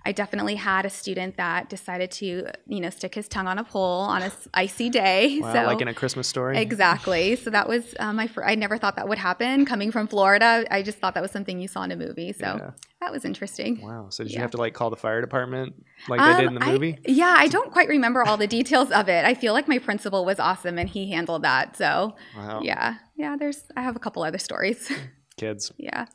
I 0.06 0.12
definitely 0.12 0.54
had 0.54 0.86
a 0.86 0.90
student 0.90 1.07
that 1.14 1.68
decided 1.68 2.10
to, 2.12 2.46
you 2.66 2.80
know, 2.80 2.90
stick 2.90 3.14
his 3.14 3.28
tongue 3.28 3.46
on 3.46 3.58
a 3.58 3.64
pole 3.64 4.00
on 4.02 4.22
a 4.22 4.32
icy 4.54 4.90
day. 4.90 5.40
Wow, 5.48 5.52
so, 5.52 5.62
like 5.62 5.80
in 5.80 5.88
a 5.88 5.94
Christmas 5.94 6.26
story. 6.26 6.58
Exactly. 6.58 7.36
So 7.36 7.50
that 7.50 7.68
was 7.68 7.94
um, 8.00 8.16
my. 8.16 8.26
Fr- 8.26 8.44
I 8.44 8.54
never 8.54 8.76
thought 8.76 8.96
that 8.96 9.08
would 9.08 9.18
happen. 9.18 9.64
Coming 9.64 9.90
from 9.90 10.08
Florida, 10.08 10.64
I 10.70 10.82
just 10.82 10.98
thought 10.98 11.14
that 11.14 11.22
was 11.22 11.30
something 11.30 11.60
you 11.60 11.68
saw 11.68 11.84
in 11.84 11.92
a 11.92 11.96
movie. 11.96 12.32
So 12.32 12.44
yeah. 12.44 12.70
that 13.00 13.12
was 13.12 13.24
interesting. 13.24 13.80
Wow. 13.80 14.08
So 14.10 14.24
did 14.24 14.32
yeah. 14.32 14.38
you 14.38 14.42
have 14.42 14.50
to 14.52 14.56
like 14.56 14.74
call 14.74 14.90
the 14.90 14.96
fire 14.96 15.20
department 15.20 15.74
like 16.08 16.20
um, 16.20 16.32
they 16.32 16.40
did 16.40 16.48
in 16.48 16.54
the 16.54 16.66
movie? 16.66 16.98
I, 17.06 17.10
yeah, 17.10 17.34
I 17.38 17.46
don't 17.46 17.72
quite 17.72 17.88
remember 17.88 18.24
all 18.24 18.36
the 18.36 18.46
details 18.46 18.90
of 18.90 19.08
it. 19.08 19.24
I 19.24 19.34
feel 19.34 19.52
like 19.52 19.68
my 19.68 19.78
principal 19.78 20.24
was 20.24 20.38
awesome 20.38 20.78
and 20.78 20.88
he 20.88 21.10
handled 21.10 21.42
that. 21.42 21.76
So 21.76 22.16
wow. 22.36 22.60
yeah, 22.62 22.96
yeah. 23.16 23.36
There's. 23.36 23.62
I 23.76 23.82
have 23.82 23.96
a 23.96 24.00
couple 24.00 24.22
other 24.22 24.38
stories. 24.38 24.90
Kids. 25.36 25.72
Yeah. 25.78 26.06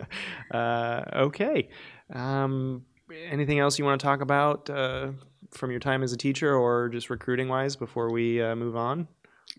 uh, 0.50 1.02
okay. 1.26 1.68
Um, 2.12 2.84
anything 3.26 3.58
else 3.58 3.78
you 3.78 3.84
want 3.84 4.00
to 4.00 4.04
talk 4.04 4.20
about 4.20 4.68
uh, 4.70 5.12
from 5.50 5.70
your 5.70 5.80
time 5.80 6.02
as 6.02 6.12
a 6.12 6.16
teacher 6.16 6.54
or 6.54 6.88
just 6.88 7.10
recruiting 7.10 7.48
wise 7.48 7.76
before 7.76 8.10
we 8.10 8.42
uh, 8.42 8.54
move 8.54 8.76
on? 8.76 9.08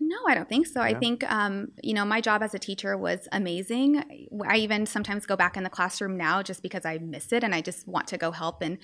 No, 0.02 0.16
I 0.26 0.34
don't 0.34 0.48
think 0.48 0.66
so. 0.66 0.80
Yeah. 0.80 0.96
I 0.96 0.98
think, 0.98 1.30
um, 1.30 1.72
you 1.82 1.92
know, 1.92 2.06
my 2.06 2.22
job 2.22 2.42
as 2.42 2.54
a 2.54 2.58
teacher 2.58 2.96
was 2.96 3.28
amazing. 3.32 4.28
I 4.48 4.56
even 4.56 4.86
sometimes 4.86 5.26
go 5.26 5.36
back 5.36 5.58
in 5.58 5.62
the 5.62 5.68
classroom 5.68 6.16
now 6.16 6.42
just 6.42 6.62
because 6.62 6.86
I 6.86 6.96
miss 6.98 7.32
it 7.32 7.44
and 7.44 7.54
I 7.54 7.60
just 7.60 7.86
want 7.86 8.06
to 8.08 8.16
go 8.16 8.30
help 8.30 8.62
and 8.62 8.78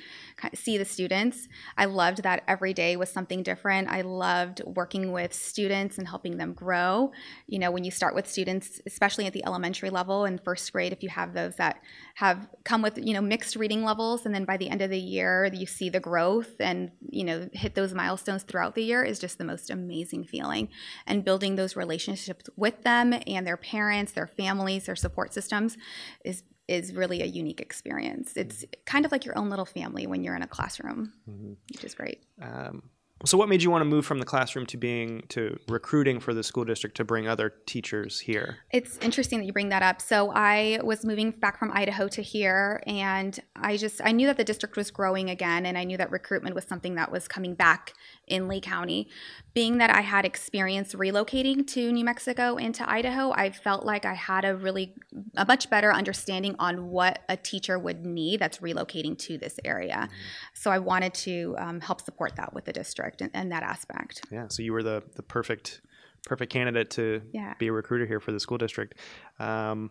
see 0.54 0.76
the 0.76 0.84
students. 0.84 1.48
I 1.78 1.86
loved 1.86 2.22
that 2.24 2.42
every 2.46 2.74
day 2.74 2.96
was 2.96 3.08
something 3.08 3.42
different. 3.42 3.88
I 3.88 4.02
loved 4.02 4.62
working 4.66 5.10
with 5.10 5.32
students 5.32 5.96
and 5.96 6.06
helping 6.06 6.36
them 6.36 6.52
grow. 6.52 7.12
You 7.46 7.60
know, 7.60 7.70
when 7.70 7.84
you 7.84 7.90
start 7.90 8.14
with 8.14 8.28
students, 8.28 8.82
especially 8.86 9.24
at 9.24 9.32
the 9.32 9.44
elementary 9.46 9.88
level 9.88 10.26
and 10.26 10.38
first 10.44 10.70
grade, 10.70 10.92
if 10.92 11.02
you 11.02 11.08
have 11.08 11.32
those 11.32 11.56
that 11.56 11.80
have 12.16 12.46
come 12.64 12.82
with, 12.82 12.98
you 12.98 13.14
know, 13.14 13.22
mixed 13.22 13.56
reading 13.56 13.84
levels, 13.84 14.26
and 14.26 14.34
then 14.34 14.44
by 14.44 14.58
the 14.58 14.68
end 14.68 14.82
of 14.82 14.90
the 14.90 14.98
year, 14.98 15.50
you 15.52 15.64
see 15.64 15.88
the 15.88 16.00
growth 16.00 16.56
and, 16.60 16.90
you 17.08 17.24
know, 17.24 17.48
hit 17.54 17.74
those 17.74 17.94
milestones 17.94 18.42
throughout 18.42 18.74
the 18.74 18.84
year 18.84 19.02
is 19.02 19.18
just 19.18 19.38
the 19.38 19.44
most 19.44 19.70
amazing 19.70 20.24
feeling 20.24 20.68
and 21.06 21.24
building 21.24 21.56
those 21.56 21.76
relationships 21.76 22.48
with 22.56 22.82
them 22.82 23.14
and 23.26 23.46
their 23.46 23.56
parents, 23.56 24.12
their 24.12 24.26
families, 24.26 24.86
their 24.86 24.96
support 24.96 25.32
systems 25.32 25.76
is 26.24 26.42
is 26.68 26.92
really 26.92 27.22
a 27.22 27.26
unique 27.26 27.60
experience. 27.60 28.32
It's 28.36 28.64
kind 28.86 29.04
of 29.04 29.12
like 29.12 29.24
your 29.24 29.38
own 29.38 29.50
little 29.50 29.64
family 29.64 30.06
when 30.06 30.24
you're 30.24 30.34
in 30.34 30.42
a 30.42 30.48
classroom, 30.48 31.12
mm-hmm. 31.30 31.52
which 31.72 31.84
is 31.84 31.94
great. 31.94 32.24
Um, 32.42 32.90
so, 33.24 33.38
what 33.38 33.48
made 33.48 33.62
you 33.62 33.70
want 33.70 33.80
to 33.80 33.86
move 33.86 34.04
from 34.04 34.18
the 34.18 34.26
classroom 34.26 34.66
to 34.66 34.76
being 34.76 35.22
to 35.30 35.58
recruiting 35.68 36.20
for 36.20 36.34
the 36.34 36.42
school 36.42 36.64
district 36.64 36.98
to 36.98 37.04
bring 37.04 37.26
other 37.26 37.50
teachers 37.64 38.20
here? 38.20 38.58
It's 38.72 38.98
interesting 38.98 39.38
that 39.38 39.46
you 39.46 39.54
bring 39.54 39.70
that 39.70 39.82
up. 39.82 40.02
So, 40.02 40.30
I 40.34 40.80
was 40.84 41.02
moving 41.02 41.30
back 41.30 41.58
from 41.58 41.72
Idaho 41.72 42.08
to 42.08 42.20
here, 42.20 42.82
and 42.86 43.38
I 43.56 43.78
just 43.78 44.02
I 44.04 44.12
knew 44.12 44.26
that 44.26 44.36
the 44.36 44.44
district 44.44 44.76
was 44.76 44.90
growing 44.90 45.30
again, 45.30 45.64
and 45.64 45.78
I 45.78 45.84
knew 45.84 45.96
that 45.96 46.10
recruitment 46.10 46.54
was 46.54 46.64
something 46.64 46.96
that 46.96 47.10
was 47.10 47.26
coming 47.26 47.54
back 47.54 47.94
in 48.26 48.48
Lee 48.48 48.60
County. 48.60 49.08
Being 49.54 49.78
that 49.78 49.90
I 49.90 50.02
had 50.02 50.24
experience 50.24 50.94
relocating 50.94 51.66
to 51.68 51.92
New 51.92 52.04
Mexico 52.04 52.56
and 52.56 52.74
to 52.74 52.88
Idaho, 52.88 53.32
I 53.32 53.50
felt 53.50 53.84
like 53.84 54.04
I 54.04 54.14
had 54.14 54.44
a 54.44 54.54
really 54.54 54.94
a 55.36 55.46
much 55.46 55.70
better 55.70 55.92
understanding 55.92 56.56
on 56.58 56.90
what 56.90 57.20
a 57.28 57.36
teacher 57.36 57.78
would 57.78 58.04
need 58.04 58.40
that's 58.40 58.58
relocating 58.58 59.16
to 59.18 59.38
this 59.38 59.58
area. 59.64 59.94
Mm-hmm. 59.94 60.12
So, 60.54 60.70
I 60.70 60.78
wanted 60.78 61.14
to 61.14 61.54
um, 61.58 61.80
help 61.80 62.00
support 62.00 62.36
that 62.36 62.52
with 62.52 62.64
the 62.64 62.72
district 62.72 63.20
and, 63.22 63.30
and 63.32 63.50
that 63.52 63.62
aspect. 63.62 64.22
Yeah, 64.30 64.46
so 64.48 64.62
you 64.62 64.72
were 64.72 64.82
the 64.82 65.02
the 65.14 65.22
perfect 65.22 65.80
perfect 66.26 66.52
candidate 66.52 66.90
to 66.90 67.22
yeah. 67.32 67.54
be 67.58 67.68
a 67.68 67.72
recruiter 67.72 68.04
here 68.04 68.20
for 68.20 68.32
the 68.32 68.40
school 68.40 68.58
district. 68.58 68.98
Um, 69.38 69.90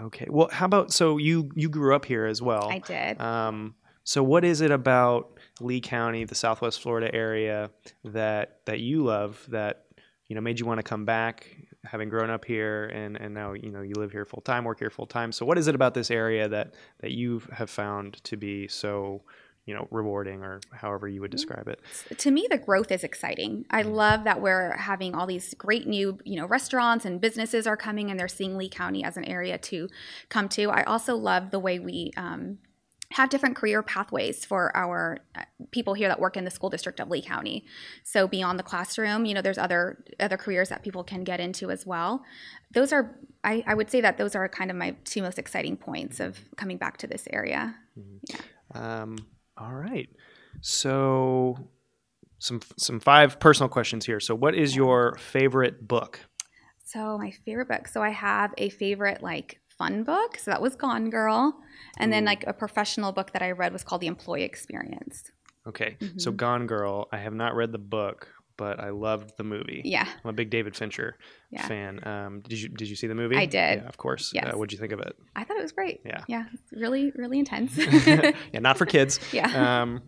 okay, 0.00 0.26
well, 0.28 0.48
how 0.50 0.66
about 0.66 0.92
so 0.92 1.18
you 1.18 1.50
you 1.54 1.68
grew 1.68 1.94
up 1.94 2.04
here 2.04 2.26
as 2.26 2.42
well? 2.42 2.68
I 2.68 2.80
did. 2.80 3.20
Um, 3.20 3.76
so 4.04 4.22
what 4.22 4.44
is 4.44 4.60
it 4.60 4.70
about 4.70 5.38
Lee 5.60 5.80
County, 5.80 6.24
the 6.24 6.34
Southwest 6.34 6.80
Florida 6.80 7.14
area 7.14 7.70
that 8.04 8.60
that 8.66 8.80
you 8.80 9.02
love 9.04 9.44
that 9.48 9.86
you 10.28 10.34
know 10.34 10.40
made 10.40 10.60
you 10.60 10.66
want 10.66 10.78
to 10.78 10.84
come 10.84 11.04
back? 11.04 11.56
having 11.84 12.08
grown 12.08 12.30
up 12.30 12.44
here 12.44 12.86
and, 12.86 13.16
and 13.20 13.34
now 13.34 13.52
you 13.52 13.70
know 13.70 13.82
you 13.82 13.94
live 13.94 14.10
here 14.10 14.24
full 14.24 14.40
time 14.40 14.64
work 14.64 14.78
here 14.78 14.90
full 14.90 15.06
time 15.06 15.32
so 15.32 15.44
what 15.44 15.58
is 15.58 15.68
it 15.68 15.74
about 15.74 15.94
this 15.94 16.10
area 16.10 16.48
that 16.48 16.74
that 17.00 17.12
you 17.12 17.42
have 17.52 17.70
found 17.70 18.22
to 18.24 18.36
be 18.36 18.66
so 18.68 19.22
you 19.66 19.74
know 19.74 19.86
rewarding 19.90 20.42
or 20.42 20.60
however 20.72 21.08
you 21.08 21.20
would 21.20 21.30
mm-hmm. 21.30 21.36
describe 21.36 21.68
it 21.68 21.80
to 22.18 22.30
me 22.30 22.46
the 22.50 22.58
growth 22.58 22.90
is 22.90 23.04
exciting 23.04 23.64
i 23.70 23.82
mm-hmm. 23.82 23.92
love 23.92 24.24
that 24.24 24.40
we're 24.40 24.76
having 24.76 25.14
all 25.14 25.26
these 25.26 25.54
great 25.54 25.86
new 25.86 26.18
you 26.24 26.36
know 26.36 26.46
restaurants 26.46 27.04
and 27.04 27.20
businesses 27.20 27.66
are 27.66 27.76
coming 27.76 28.10
and 28.10 28.18
they're 28.18 28.28
seeing 28.28 28.56
lee 28.56 28.68
county 28.68 29.04
as 29.04 29.16
an 29.16 29.24
area 29.24 29.58
to 29.58 29.88
come 30.28 30.48
to 30.48 30.70
i 30.70 30.82
also 30.84 31.16
love 31.16 31.50
the 31.50 31.58
way 31.58 31.78
we 31.78 32.10
um, 32.16 32.58
have 33.14 33.30
different 33.30 33.54
career 33.54 33.80
pathways 33.80 34.44
for 34.44 34.76
our 34.76 35.20
uh, 35.36 35.44
people 35.70 35.94
here 35.94 36.08
that 36.08 36.18
work 36.18 36.36
in 36.36 36.44
the 36.44 36.50
school 36.50 36.68
district 36.68 36.98
of 36.98 37.08
Lee 37.08 37.22
County. 37.22 37.64
So 38.02 38.26
beyond 38.26 38.58
the 38.58 38.64
classroom, 38.64 39.24
you 39.24 39.34
know, 39.34 39.40
there's 39.40 39.56
other 39.56 40.04
other 40.18 40.36
careers 40.36 40.68
that 40.70 40.82
people 40.82 41.04
can 41.04 41.22
get 41.22 41.38
into 41.38 41.70
as 41.70 41.86
well. 41.86 42.24
Those 42.72 42.92
are, 42.92 43.16
I, 43.44 43.62
I 43.68 43.74
would 43.74 43.88
say 43.88 44.00
that 44.00 44.18
those 44.18 44.34
are 44.34 44.48
kind 44.48 44.68
of 44.68 44.76
my 44.76 44.96
two 45.04 45.22
most 45.22 45.38
exciting 45.38 45.76
points 45.76 46.18
of 46.18 46.40
coming 46.56 46.76
back 46.76 46.96
to 46.98 47.06
this 47.06 47.28
area. 47.30 47.76
Um, 48.74 49.16
all 49.56 49.74
right. 49.74 50.08
So 50.60 51.56
some 52.40 52.60
some 52.76 52.98
five 52.98 53.38
personal 53.38 53.68
questions 53.68 54.04
here. 54.06 54.18
So 54.18 54.34
what 54.34 54.56
is 54.56 54.74
your 54.74 55.16
favorite 55.18 55.86
book? 55.86 56.18
So 56.84 57.16
my 57.16 57.30
favorite 57.30 57.68
book. 57.68 57.86
So 57.86 58.02
I 58.02 58.10
have 58.10 58.52
a 58.58 58.70
favorite 58.70 59.22
like 59.22 59.60
fun 59.84 60.02
book. 60.04 60.38
So 60.38 60.50
that 60.50 60.62
was 60.62 60.74
Gone 60.76 61.10
Girl, 61.10 61.54
and 61.98 62.12
then 62.12 62.24
like 62.24 62.44
a 62.46 62.52
professional 62.52 63.12
book 63.12 63.32
that 63.32 63.42
I 63.42 63.50
read 63.50 63.72
was 63.72 63.82
called 63.84 64.00
The 64.00 64.06
Employee 64.06 64.42
Experience. 64.42 65.30
Okay. 65.66 65.96
So 66.18 66.30
Mhm. 66.32 66.36
Gone 66.36 66.66
Girl, 66.66 67.08
I 67.12 67.18
have 67.18 67.34
not 67.34 67.54
read 67.54 67.72
the 67.72 67.78
book, 67.78 68.28
but 68.56 68.78
I 68.80 68.90
loved 68.90 69.32
the 69.36 69.44
movie. 69.44 69.82
Yeah, 69.84 70.06
I'm 70.22 70.30
a 70.30 70.32
big 70.32 70.50
David 70.50 70.76
Fincher 70.76 71.16
Yeah. 71.50 71.66
fan. 71.66 72.06
Um, 72.06 72.40
did 72.40 72.60
you 72.60 72.68
did 72.68 72.88
you 72.88 72.96
see 72.96 73.06
the 73.08 73.14
movie? 73.14 73.36
I 73.36 73.46
did. 73.46 73.74
Yeah, 73.82 73.88
of 73.88 73.96
course. 73.96 74.32
Yes. 74.34 74.46
Uh, 74.52 74.56
what'd 74.58 74.72
you 74.72 74.78
think 74.78 74.92
of 74.92 75.00
it? 75.00 75.14
I 75.36 75.44
thought 75.44 75.56
it 75.58 75.62
was 75.62 75.72
great. 75.72 76.00
Yeah. 76.04 76.22
Yeah, 76.28 76.44
it's 76.52 76.72
really 76.72 77.12
really 77.16 77.38
intense. 77.38 77.72
yeah, 78.06 78.60
not 78.60 78.76
for 78.78 78.86
kids. 78.86 79.20
yeah. 79.32 79.50
Um, 79.82 80.02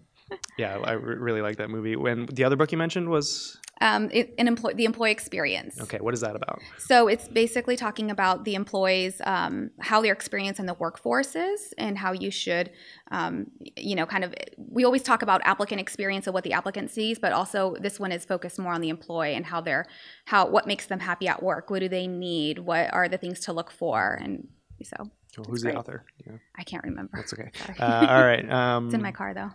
yeah, 0.59 0.79
I 0.91 0.93
really 0.93 1.41
like 1.43 1.57
that 1.57 1.71
movie. 1.71 1.97
When 1.97 2.27
the 2.27 2.45
other 2.45 2.57
book 2.57 2.73
you 2.73 2.79
mentioned 2.79 3.09
was 3.09 3.59
Um, 3.81 4.09
it, 4.11 4.35
an 4.39 4.49
employ 4.49 4.73
the 4.73 4.87
employee 4.87 5.11
experience. 5.11 5.79
okay. 5.81 5.99
What 5.99 6.15
is 6.15 6.21
that 6.21 6.35
about? 6.35 6.61
So 6.79 7.09
it's 7.09 7.29
basically 7.29 7.77
talking 7.77 8.11
about 8.11 8.45
the 8.45 8.55
employees, 8.55 9.21
um, 9.25 9.71
how 9.81 10.01
their 10.01 10.15
experience 10.15 10.59
in 10.59 10.65
the 10.65 10.75
workforce 10.75 11.37
is, 11.37 11.75
and 11.77 11.99
how 11.99 12.13
you 12.13 12.31
should, 12.31 12.71
um, 13.11 13.51
you 13.77 13.95
know, 13.95 14.07
kind 14.07 14.25
of. 14.25 14.35
We 14.57 14.85
always 14.85 15.03
talk 15.03 15.23
about 15.23 15.43
applicant 15.45 15.81
experience 15.81 16.27
and 16.27 16.33
what 16.33 16.45
the 16.45 16.55
applicant 16.55 16.91
sees, 16.91 17.19
but 17.19 17.33
also 17.33 17.77
this 17.81 18.01
one 18.01 18.13
is 18.13 18.25
focused 18.25 18.59
more 18.59 18.73
on 18.73 18.81
the 18.81 18.89
employee 18.89 19.35
and 19.35 19.45
how 19.45 19.61
they're, 19.61 19.87
how 20.25 20.49
what 20.49 20.67
makes 20.67 20.87
them 20.87 21.01
happy 21.01 21.29
at 21.29 21.43
work. 21.43 21.69
What 21.69 21.81
do 21.81 21.89
they 21.89 22.07
need? 22.07 22.61
What 22.61 22.93
are 22.95 23.09
the 23.09 23.19
things 23.19 23.41
to 23.41 23.53
look 23.53 23.71
for? 23.71 24.19
And 24.23 24.49
so 24.83 25.11
who's 25.49 25.63
great. 25.63 25.73
the 25.73 25.79
author? 25.79 26.05
Yeah, 26.27 26.39
I 26.57 26.63
can't 26.63 26.85
remember. 26.85 27.13
that's 27.15 27.33
okay. 27.35 27.51
Uh, 27.79 28.07
all 28.09 28.23
right. 28.23 28.51
Um, 28.51 28.87
it's 28.87 28.95
in 28.95 29.03
my 29.03 29.13
car 29.13 29.35
though. 29.35 29.51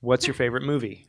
What's 0.00 0.26
your 0.26 0.34
favorite 0.34 0.62
movie? 0.62 1.06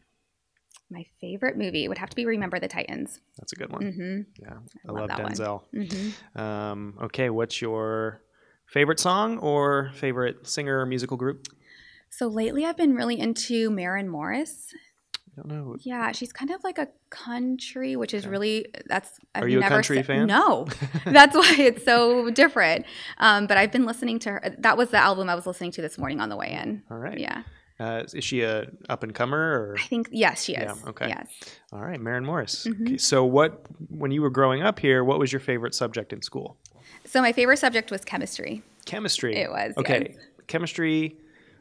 My 0.95 1.05
favorite 1.19 1.57
movie 1.57 1.87
would 1.89 1.97
have 1.97 2.09
to 2.09 2.15
be 2.15 2.25
Remember 2.25 2.57
the 2.57 2.69
Titans. 2.69 3.19
That's 3.37 3.51
a 3.51 3.55
good 3.57 3.69
one. 3.71 3.81
hmm 3.91 4.41
Yeah, 4.41 4.53
I, 4.87 4.89
I 4.89 4.91
love, 4.91 5.09
love. 5.09 5.19
Denzel. 5.19 5.61
hmm 5.73 6.39
Um, 6.41 6.97
okay, 7.03 7.29
what's 7.29 7.61
your 7.61 8.21
favorite 8.67 8.99
song 8.99 9.37
or 9.39 9.91
favorite 9.95 10.47
singer 10.47 10.79
or 10.79 10.85
musical 10.85 11.17
group? 11.17 11.47
So 12.09 12.27
lately, 12.27 12.63
I've 12.63 12.77
been 12.77 12.95
really 12.95 13.19
into 13.19 13.69
Maren 13.69 14.07
Morris. 14.07 14.73
I 15.37 15.41
don't 15.41 15.47
know. 15.49 15.75
Yeah, 15.81 16.13
she's 16.13 16.31
kind 16.31 16.49
of 16.51 16.63
like 16.63 16.77
a 16.77 16.87
country, 17.09 17.97
which 17.97 18.13
is 18.13 18.23
Okay. 18.23 18.31
really 18.31 18.65
that's. 18.85 19.19
I've 19.33 19.43
Are 19.43 19.47
you 19.49 19.57
a 19.57 19.61
never 19.61 19.75
country 19.75 19.97
se- 19.97 20.03
fan? 20.03 20.27
No, 20.27 20.65
that's 21.05 21.35
why 21.35 21.55
it's 21.59 21.83
so 21.83 22.29
different. 22.29 22.85
Um, 23.17 23.47
but 23.47 23.57
I've 23.57 23.73
been 23.73 23.85
listening 23.85 24.19
to 24.19 24.29
her. 24.29 24.55
That 24.59 24.77
was 24.77 24.91
the 24.91 24.97
album 24.97 25.29
I 25.29 25.35
was 25.35 25.45
listening 25.45 25.71
to 25.71 25.81
this 25.81 25.97
morning 25.97 26.21
on 26.21 26.29
the 26.29 26.37
way 26.37 26.51
in. 26.53 26.83
All 26.89 26.97
right. 26.97 27.19
Yeah, 27.19 27.43
Uh, 27.79 28.03
is 28.13 28.23
she 28.23 28.41
a 28.41 28.67
up 28.87 29.03
and 29.03 29.13
comer 29.13 29.37
or? 29.37 29.75
I 29.77 29.81
think 29.83 30.07
yes, 30.11 30.43
she 30.43 30.53
is. 30.53 30.61
Yeah, 30.63 30.89
okay. 30.89 31.09
Yes. 31.09 31.27
All 31.73 31.81
right, 31.81 31.99
Maren 31.99 32.25
Morris. 32.25 32.65
Mhm. 32.65 32.81
Okay, 32.87 32.97
so 32.97 33.25
what 33.25 33.65
when 33.89 34.11
you 34.11 34.21
were 34.21 34.29
growing 34.29 34.61
up 34.63 34.79
here, 34.79 35.03
what 35.03 35.19
was 35.19 35.33
your 35.33 35.41
favorite 35.41 35.75
subject 35.75 36.13
in 36.13 36.21
school? 36.21 36.57
So 37.05 37.21
my 37.21 37.33
favorite 37.33 37.57
subject 37.57 37.91
was 37.91 38.03
chemistry. 38.05 38.63
Chemistry. 38.85 39.35
It 39.35 39.49
was, 39.51 39.73
Okay. 39.77 40.07
yes. 40.15 40.25
Chemistry. 40.47 41.17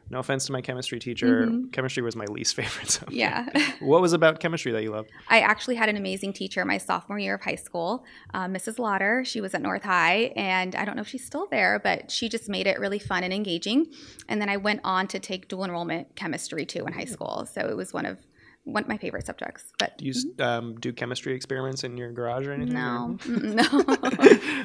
No 0.09 0.19
offense 0.19 0.45
to 0.45 0.51
my 0.51 0.61
chemistry 0.61 0.99
teacher. 0.99 1.47
Mhm. 1.47 1.71
Chemistry 1.71 2.03
was 2.03 2.15
my 2.15 2.25
least 2.25 2.55
favorite 2.59 2.89
subject. 2.89 3.13
Yeah. 3.17 3.49
What 3.79 4.01
was 4.01 4.13
about 4.13 4.39
chemistry 4.39 4.71
that 4.71 4.83
you 4.83 4.91
loved? 4.91 5.09
I 5.27 5.39
actually 5.41 5.75
had 5.75 5.89
an 5.89 5.97
amazing 5.97 6.33
teacher 6.33 6.63
my 6.65 6.77
sophomore 6.77 7.19
year 7.19 7.35
of 7.35 7.41
high 7.41 7.55
school, 7.55 8.05
uh, 8.33 8.45
Mrs. 8.45 8.79
Lauder. 8.79 9.23
She 9.25 9.41
was 9.41 9.53
at 9.53 9.61
North 9.61 9.83
High, 9.83 10.31
and 10.35 10.75
I 10.75 10.85
don't 10.85 10.95
know 10.95 11.01
if 11.01 11.07
she's 11.07 11.25
still 11.25 11.47
there, 11.51 11.79
but 11.79 12.09
she 12.11 12.29
just 12.29 12.49
made 12.49 12.67
it 12.67 12.79
really 12.79 12.99
fun 12.99 13.23
and 13.23 13.33
engaging. 13.33 13.87
And 14.29 14.41
then 14.41 14.49
I 14.49 14.57
went 14.57 14.81
on 14.83 15.07
to 15.07 15.19
take 15.19 15.47
dual 15.47 15.65
enrollment 15.65 16.15
chemistry 16.15 16.65
too 16.65 16.85
in 16.85 16.93
high 16.93 17.05
school, 17.05 17.45
so 17.51 17.61
it 17.67 17.75
was 17.75 17.93
one 17.93 18.05
of 18.05 18.17
one 18.65 18.83
of 18.83 18.89
my 18.89 18.97
favorite 18.97 19.25
subjects. 19.25 19.71
But 19.79 19.97
Do 19.97 20.05
you 20.05 20.11
s 20.11 20.25
um, 20.39 20.75
do 20.75 20.91
chemistry 20.91 21.33
experiments 21.33 21.83
in 21.83 21.97
your 21.97 22.11
garage 22.11 22.45
or 22.45 22.51
anything? 22.51 22.75
no, 22.75 23.17
Mm-mm, 23.25 23.53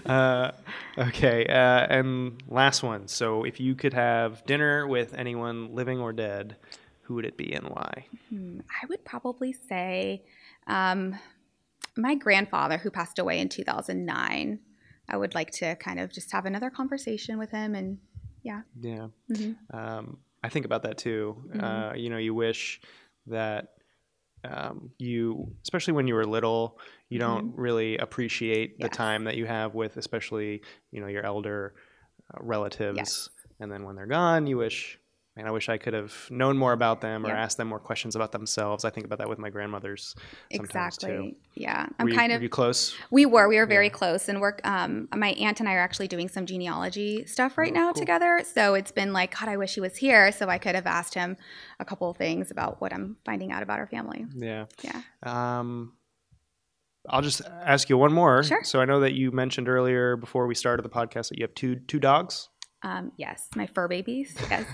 no. 0.07 0.13
uh, 0.13 0.51
okay, 0.99 1.47
uh, 1.47 1.87
and 1.89 2.43
last 2.49 2.83
one. 2.83 3.07
So, 3.09 3.45
if 3.45 3.61
you 3.61 3.75
could 3.75 3.95
have 3.95 4.45
dinner 4.47 4.87
with 4.87 5.15
anyone, 5.15 5.75
living 5.75 6.01
or 6.01 6.13
dead, 6.13 6.57
who 7.03 7.15
would 7.15 7.25
it 7.25 7.37
be 7.37 7.53
and 7.53 7.69
why? 7.69 8.07
Hmm, 8.29 8.61
I 8.83 8.87
would 8.89 9.05
probably 9.05 9.53
say 9.53 10.23
um, 10.67 11.17
my 11.97 12.15
grandfather, 12.15 12.79
who 12.79 12.91
passed 12.91 13.19
away 13.19 13.39
in 13.41 13.49
2009. 13.49 14.59
I 15.09 15.17
would 15.17 15.35
like 15.35 15.51
to 15.53 15.75
kind 15.77 15.99
of 15.99 16.13
just 16.13 16.31
have 16.33 16.47
another 16.47 16.71
conversation 16.71 17.37
with 17.39 17.51
him 17.51 17.75
and 17.75 17.99
Yeah, 18.43 18.63
mhm. 19.31 19.57
um, 19.75 20.19
I 20.43 20.49
think 20.49 20.65
about 20.65 20.83
that 20.85 20.99
too. 20.99 21.51
Mhm. 21.53 21.63
Uh, 21.63 21.95
you 21.95 22.09
know, 22.11 22.17
you 22.17 22.33
wish 22.33 22.81
that 23.27 23.75
um, 24.45 24.91
you, 24.99 25.51
especially 25.63 25.95
when 25.95 26.07
you 26.07 26.15
were 26.15 26.25
little, 26.25 26.79
you 27.09 27.19
don't 27.19 27.57
really 27.57 27.99
appreciate 27.99 28.79
the 28.79 28.85
Mm-hmm. 28.85 28.95
Time 28.95 29.25
that 29.25 29.37
you 29.37 29.47
have 29.47 29.75
with, 29.75 29.97
especially 29.97 30.63
you 30.93 31.01
know, 31.01 31.09
your 31.09 31.25
elder 31.25 31.75
uh, 32.33 32.39
relatives. 32.41 32.97
Yes. 32.97 33.29
And 33.59 33.71
then 33.71 33.85
when 33.85 33.97
they're 33.97 34.07
gone, 34.07 34.47
you 34.47 34.59
wish. 34.59 35.00
Man, 35.41 35.49
I 35.49 35.53
wish 35.53 35.71
I 35.71 35.79
could 35.79 35.95
have 35.95 36.15
known 36.31 36.59
more 36.59 36.75
about 36.75 37.01
them 37.01 37.25
or 37.25 37.31
Yeah. 37.31 37.43
asked 37.43 37.57
them 37.57 37.69
more 37.69 37.79
questions 37.79 38.15
about 38.15 38.31
themselves. 38.31 38.85
I 38.85 38.91
think 38.91 39.07
about 39.07 39.21
that 39.21 39.29
with 39.31 39.39
my 39.39 39.49
grandmothers 39.49 40.15
exactly. 40.51 41.09
too. 41.09 41.37
Yeah, 41.55 41.87
I'm 41.99 42.09
you, 42.09 42.15
kind 42.15 42.31
were 42.31 42.37
of 42.37 42.43
you 42.43 42.51
close? 42.51 42.95
We 43.11 43.25
were. 43.25 43.49
We 43.49 43.57
were 43.57 43.65
very 43.65 43.87
Yeah. 43.87 43.93
close, 43.93 44.29
and 44.29 44.39
we're. 44.43 44.59
Um, 44.65 45.09
my 45.17 45.29
aunt 45.31 45.59
and 45.61 45.67
I 45.67 45.77
are 45.77 45.79
actually 45.81 46.09
doing 46.09 46.29
some 46.29 46.45
genealogy 46.45 47.25
stuff 47.25 47.57
right 47.57 47.73
Oh, 47.73 47.75
now 47.75 47.93
cool. 47.95 48.01
together. 48.03 48.43
So 48.45 48.75
it's 48.75 48.93
been 48.93 49.15
like, 49.15 49.35
God, 49.41 49.49
I 49.49 49.57
wish 49.57 49.75
he 49.77 49.81
was 49.81 49.97
here, 49.97 50.31
so 50.31 50.51
I 50.51 50.59
could 50.59 50.75
have 50.75 50.87
asked 50.87 51.15
him 51.15 51.39
a 51.79 51.87
couple 51.87 52.11
of 52.11 52.19
things 52.19 52.51
about 52.51 52.83
what 52.83 52.93
I'm 52.93 53.17
finding 53.25 53.51
out 53.51 53.63
about 53.63 53.79
our 53.79 53.87
family. 53.87 54.27
Yeah. 54.37 54.67
Yeah. 54.83 55.01
Um, 55.23 55.95
I'll 57.09 57.23
just 57.23 57.41
ask 57.65 57.89
you 57.89 57.97
one 57.97 58.13
more. 58.13 58.43
Sure. 58.43 58.63
So 58.63 58.79
I 58.83 58.85
know 58.85 59.01
that 59.01 59.15
you 59.15 59.31
mentioned 59.33 59.71
earlier 59.71 60.17
before 60.17 60.47
we 60.47 60.55
started 60.55 60.83
the 60.83 60.91
podcast 60.91 61.31
that 61.31 61.39
you 61.39 61.45
have 61.45 61.55
two 61.55 61.77
two 61.77 61.99
dogs. 61.99 62.51
Um, 62.83 63.13
yes, 63.17 63.49
my 63.57 63.67
fur 63.67 63.89
babies. 63.89 64.35
Yes. 64.51 64.65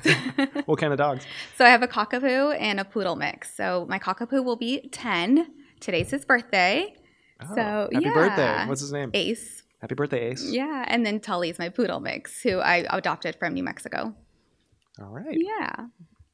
What 0.67 0.79
kind 0.79 0.93
of 0.93 0.99
dogs? 0.99 1.27
so 1.57 1.65
I 1.65 1.69
have 1.71 1.83
a 1.83 1.89
cockapoo 1.89 2.57
and 2.59 2.79
a 2.81 2.85
poodle 2.85 3.17
mix. 3.17 3.55
So 3.57 3.87
my 3.89 3.99
cockapoo 3.99 4.45
will 4.45 4.57
be 4.57 4.89
ten. 4.91 5.49
Today's 5.81 6.11
his 6.11 6.25
birthday. 6.25 6.95
Oh, 7.43 7.55
So, 7.55 7.89
happy 7.93 8.11
birthday! 8.11 8.65
What's 8.67 8.81
his 8.81 8.93
name? 8.93 9.11
Ace. 9.13 9.63
Happy 9.81 9.95
birthday, 9.95 10.31
Ace. 10.31 10.45
Yeah, 10.51 10.85
and 10.89 11.05
then 11.05 11.21
Tully's 11.21 11.59
my 11.59 11.69
poodle 11.69 12.01
mix, 12.01 12.41
who 12.43 12.61
I 12.61 12.87
adopted 12.91 13.37
from 13.37 13.53
New 13.55 13.63
Mexico. 13.63 14.15
All 14.99 15.11
right. 15.11 15.37
Yeah. 15.39 15.87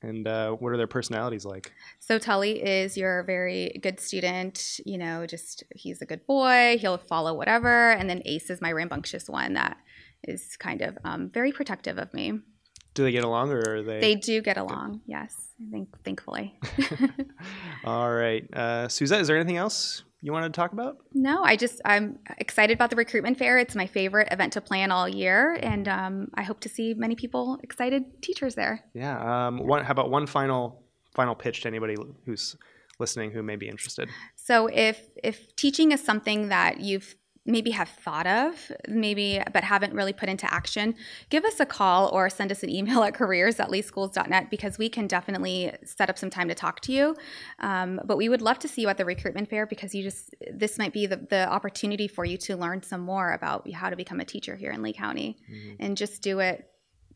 And 0.03 0.27
uh, 0.29 0.53
what 0.53 0.73
are 0.73 0.77
their 0.77 0.87
personalities 0.87 1.45
like? 1.45 1.73
So 1.99 2.19
Tully 2.19 2.63
is 2.63 2.97
your 2.97 3.23
very 3.25 3.79
good 3.83 3.99
student, 4.01 4.79
you 4.87 4.99
know, 4.99 5.27
just 5.27 5.65
he's 5.75 6.01
a 6.03 6.07
good 6.07 6.25
boy, 6.27 6.77
he'll 6.81 6.99
follow 6.99 7.35
whatever. 7.35 7.91
And 7.93 8.09
then 8.11 8.23
Ace 8.25 8.51
is 8.51 8.61
my 8.61 8.73
rambunctious 8.73 9.29
one 9.29 9.55
that 9.55 9.77
is 10.25 10.57
kind 10.57 10.83
of 10.83 10.99
um, 11.05 11.31
very 11.31 11.53
protective 11.53 11.99
of 11.99 12.13
me. 12.15 12.41
Do 12.95 13.05
they 13.05 13.13
get 13.13 13.25
along, 13.25 13.51
or 13.51 13.77
are 13.77 13.83
they? 13.83 14.01
They 14.01 14.15
do 14.15 14.43
get 14.43 14.59
along, 14.59 15.01
yes, 15.07 15.35
I 15.61 15.71
think 15.71 15.89
thankfully. 16.05 16.59
All 17.85 18.13
right, 18.13 18.45
uh, 18.53 18.89
Suzette. 18.89 19.23
Is 19.23 19.29
there 19.29 19.37
anything 19.37 19.57
else 19.57 20.05
you 20.21 20.31
wanted 20.31 20.53
to 20.53 20.57
talk 20.57 20.73
about? 20.73 20.99
no, 21.15 21.43
I 21.43 21.57
just 21.57 21.81
I'm 21.87 22.19
excited 22.37 22.75
about 22.75 22.91
the 22.91 22.97
recruitment 22.97 23.39
fair. 23.39 23.59
It's 23.59 23.75
my 23.75 23.87
favorite 23.87 24.29
event 24.31 24.53
to 24.55 24.61
plan 24.61 24.91
all 24.91 25.09
year, 25.09 25.55
and 25.63 25.89
um, 25.89 26.29
I 26.35 26.43
hope 26.43 26.61
to 26.61 26.69
see 26.69 26.93
many 26.93 27.15
people 27.15 27.59
excited 27.63 28.23
teachers 28.23 28.55
there. 28.55 28.85
Yeah. 28.95 29.47
Um, 29.47 29.67
one, 29.67 29.85
how 29.85 29.93
about 29.93 30.11
one 30.11 30.27
final 30.27 30.83
final 31.15 31.35
pitch 31.35 31.63
to 31.63 31.69
anybody 31.69 31.97
who's 32.27 32.57
listening 32.99 33.31
who 33.31 33.43
may 33.43 33.57
be 33.57 33.69
interested? 33.69 34.11
So 34.37 34.67
if 34.67 35.09
if 35.23 35.57
teaching 35.57 35.93
is 35.93 36.05
something 36.05 36.49
that 36.49 36.81
you've 36.81 37.17
maybe 37.44 37.70
have 37.72 37.88
thought 37.88 38.26
of 38.26 38.70
maybe 38.88 39.42
but 39.52 39.64
haven't 39.64 39.92
really 39.94 40.12
put 40.12 40.28
into 40.28 40.52
action 40.55 40.94
give 41.28 41.44
us 41.44 41.59
a 41.59 41.66
call 41.66 42.09
or 42.09 42.31
send 42.31 42.52
us 42.52 42.62
an 42.62 42.70
email 42.70 43.02
at 43.09 43.14
careers 43.14 43.59
at 43.59 43.68
leeschools.net 43.68 44.48
because 44.48 44.78
we 44.78 44.88
can 44.88 45.07
definitely 45.09 45.72
set 45.85 46.09
up 46.09 46.16
some 46.16 46.31
time 46.31 46.48
to 46.48 46.55
talk 46.55 46.81
to 46.81 46.92
you. 46.92 47.16
Um, 47.59 48.00
but 48.05 48.16
we 48.16 48.28
would 48.28 48.42
love 48.42 48.59
to 48.61 48.68
see 48.68 48.83
you 48.83 48.88
at 48.88 48.96
the 48.96 49.05
recruitment 49.05 49.50
fair 49.50 49.66
because 49.66 49.94
you 49.94 50.02
just 50.05 50.35
this 50.52 50.78
might 50.78 50.92
be 50.92 51.07
the, 51.07 51.16
the 51.16 51.48
opportunity 51.48 52.07
for 52.07 52.24
you 52.24 52.37
to 52.38 52.57
learn 52.57 52.83
some 52.83 53.00
more 53.00 53.33
about 53.33 53.68
how 53.72 53.90
to 53.90 53.96
become 53.96 54.20
a 54.20 54.24
teacher 54.24 54.55
here 54.55 54.70
in 54.70 54.83
lee 54.83 54.92
county. 54.92 55.37
Mhm. 55.50 55.76
and 55.81 55.96
just 55.96 56.22
do 56.22 56.38
it. 56.38 56.68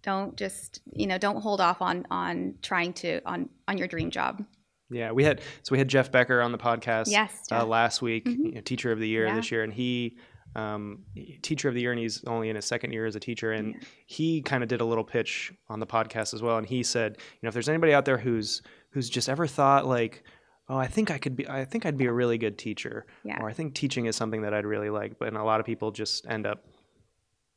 Don't 0.02 0.36
just 0.36 0.80
you 0.92 1.06
know 1.06 1.18
don't 1.18 1.40
hold 1.40 1.60
off 1.60 1.80
on 1.80 2.06
on 2.10 2.56
trying 2.62 2.92
to 2.94 3.20
on 3.24 3.48
on 3.68 3.78
your 3.78 3.88
dream 3.88 4.10
job 4.10 4.44
Yeah, 4.90 5.12
we 5.12 5.24
had 5.24 5.40
so 5.62 5.72
we 5.72 5.78
had 5.78 5.88
Jeff 5.88 6.12
Becker 6.12 6.40
on 6.40 6.52
the 6.52 6.58
podcast 6.58 7.10
yes 7.10 7.46
uh, 7.50 7.64
last 7.66 8.02
week, 8.02 8.24
Mhm. 8.26 8.36
you 8.46 8.52
know, 8.52 8.60
Teacher 8.60 8.92
of 8.92 9.00
the 9.00 9.08
Year 9.08 9.26
Yeah. 9.26 9.34
this 9.36 9.50
year, 9.50 9.62
and 9.62 9.72
he 9.72 10.16
um, 10.54 11.04
teacher 11.42 11.68
of 11.68 11.74
the 11.74 11.82
year, 11.82 11.92
and 11.92 12.00
he's 12.00 12.24
only 12.24 12.48
in 12.48 12.56
his 12.56 12.64
second 12.64 12.90
year 12.92 13.04
as 13.04 13.14
a 13.14 13.20
teacher. 13.20 13.52
And 13.52 13.84
he 14.06 14.40
kind 14.40 14.62
of 14.62 14.70
did 14.70 14.80
a 14.80 14.86
little 14.86 15.04
pitch 15.04 15.52
on 15.68 15.80
the 15.80 15.86
podcast 15.86 16.32
as 16.32 16.40
well. 16.40 16.56
And 16.56 16.66
he 16.66 16.82
said, 16.82 17.18
you 17.18 17.38
know, 17.42 17.48
if 17.48 17.52
there's 17.52 17.68
anybody 17.68 17.92
out 17.92 18.06
there 18.06 18.16
who's 18.16 18.62
who's 18.92 19.10
just 19.10 19.28
ever 19.28 19.46
thought 19.46 19.84
like, 19.86 20.22
oh, 20.70 20.78
I 20.78 20.86
think 20.86 21.10
I 21.10 21.18
could 21.18 21.36
be, 21.36 21.46
I 21.46 21.66
think 21.66 21.84
I'd 21.84 21.98
be 21.98 22.06
a 22.06 22.12
really 22.12 22.38
good 22.38 22.56
teacher, 22.56 23.04
Yeah. 23.22 23.38
or 23.42 23.50
I 23.50 23.52
think 23.52 23.74
teaching 23.74 24.06
is 24.06 24.16
something 24.16 24.42
that 24.42 24.54
I'd 24.54 24.64
really 24.64 24.88
like. 24.88 25.18
But 25.18 25.28
and 25.28 25.36
a 25.36 25.44
lot 25.44 25.60
of 25.60 25.66
people 25.66 25.90
just 25.90 26.26
end 26.26 26.46
up 26.46 26.64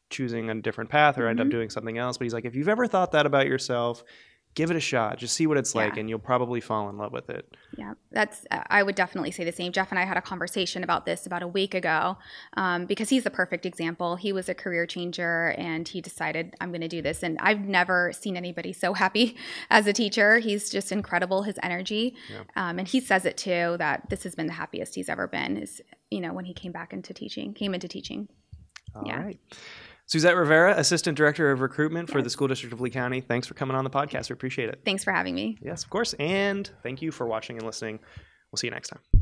choosing 0.09 0.49
a 0.49 0.55
different 0.61 0.89
path 0.89 1.17
or 1.17 1.27
end 1.27 1.39
up 1.39 1.47
Mhm. 1.47 1.51
doing 1.51 1.69
something 1.69 1.97
else. 1.97 2.17
But 2.17 2.25
he's 2.25 2.33
like, 2.33 2.43
if 2.45 2.55
you've 2.55 2.67
ever 2.67 2.85
thought 2.87 3.11
that 3.13 3.25
about 3.25 3.47
yourself, 3.47 4.03
give 4.55 4.71
it 4.71 4.75
a 4.77 4.79
shot. 4.81 5.17
Just 5.17 5.35
see 5.35 5.47
what 5.47 5.57
it's 5.57 5.73
like, 5.75 5.95
and 5.97 6.09
you'll 6.09 6.19
probably 6.19 6.59
fall 6.59 6.89
in 6.89 6.97
love 6.97 7.11
with 7.13 7.29
it. 7.29 7.55
Yeah, 7.77 7.93
that's. 8.11 8.45
I 8.51 8.83
would 8.83 8.95
definitely 8.95 9.31
say 9.31 9.43
the 9.45 9.51
same. 9.51 9.71
Jeff 9.71 9.91
and 9.91 9.99
I 9.99 10.05
had 10.05 10.17
a 10.17 10.21
conversation 10.21 10.83
about 10.83 11.05
this 11.05 11.25
about 11.25 11.41
a 11.43 11.47
week 11.47 11.73
ago, 11.73 12.17
um, 12.57 12.85
because 12.85 13.09
he's 13.09 13.23
the 13.23 13.29
perfect 13.29 13.65
example. 13.65 14.15
He 14.15 14.33
was 14.33 14.49
a 14.49 14.53
career 14.53 14.85
changer, 14.85 15.55
and 15.57 15.87
he 15.87 16.01
decided 16.01 16.55
I'm 16.59 16.69
going 16.71 16.81
to 16.81 16.87
do 16.87 17.01
this. 17.01 17.23
And 17.23 17.37
I've 17.39 17.61
never 17.61 18.11
seen 18.11 18.35
anybody 18.35 18.73
so 18.73 18.93
happy 18.93 19.37
as 19.69 19.87
a 19.87 19.93
teacher. 19.93 20.39
He's 20.39 20.69
just 20.69 20.91
incredible. 20.91 21.43
His 21.43 21.57
energy, 21.63 22.15
Yeah. 22.29 22.43
um, 22.55 22.79
and 22.79 22.87
he 22.87 22.99
says 22.99 23.25
it 23.25 23.37
too 23.37 23.75
that 23.79 24.09
this 24.09 24.23
has 24.23 24.35
been 24.35 24.47
the 24.47 24.53
happiest 24.53 24.95
he's 24.95 25.09
ever 25.09 25.27
been. 25.27 25.57
Is 25.57 25.81
you 26.11 26.21
know 26.21 26.33
when 26.33 26.45
he 26.45 26.53
came 26.53 26.71
back 26.71 26.91
into 26.93 27.13
teaching, 27.13 27.53
came 27.53 27.73
into 27.73 27.87
teaching. 27.87 28.27
All 28.95 29.03
right, 29.03 29.37
Yeah. 29.51 29.57
Suzette 30.09 30.35
Rivera, 30.35 30.73
Assistant 30.75 31.15
Director 31.15 31.51
of 31.51 31.61
Recruitment 31.61 32.09
for 32.09 32.23
the 32.23 32.31
School 32.31 32.47
District 32.47 32.73
of 32.73 32.81
Lee 32.81 32.89
County. 32.89 33.21
Thanks 33.21 33.45
for 33.45 33.53
coming 33.53 33.77
on 33.77 33.83
the 33.83 33.91
podcast. 33.91 34.29
We 34.29 34.33
appreciate 34.33 34.67
it. 34.67 34.81
Thanks 34.83 35.03
for 35.03 35.13
having 35.13 35.35
me. 35.35 35.59
Yes, 35.61 35.83
of 35.83 35.91
course. 35.91 36.15
And 36.15 36.67
thank 36.81 37.03
you 37.03 37.11
for 37.11 37.27
watching 37.27 37.57
and 37.57 37.65
listening. 37.65 37.99
We'll 38.51 38.57
see 38.57 38.65
you 38.65 38.71
next 38.71 38.89
time. 38.89 39.18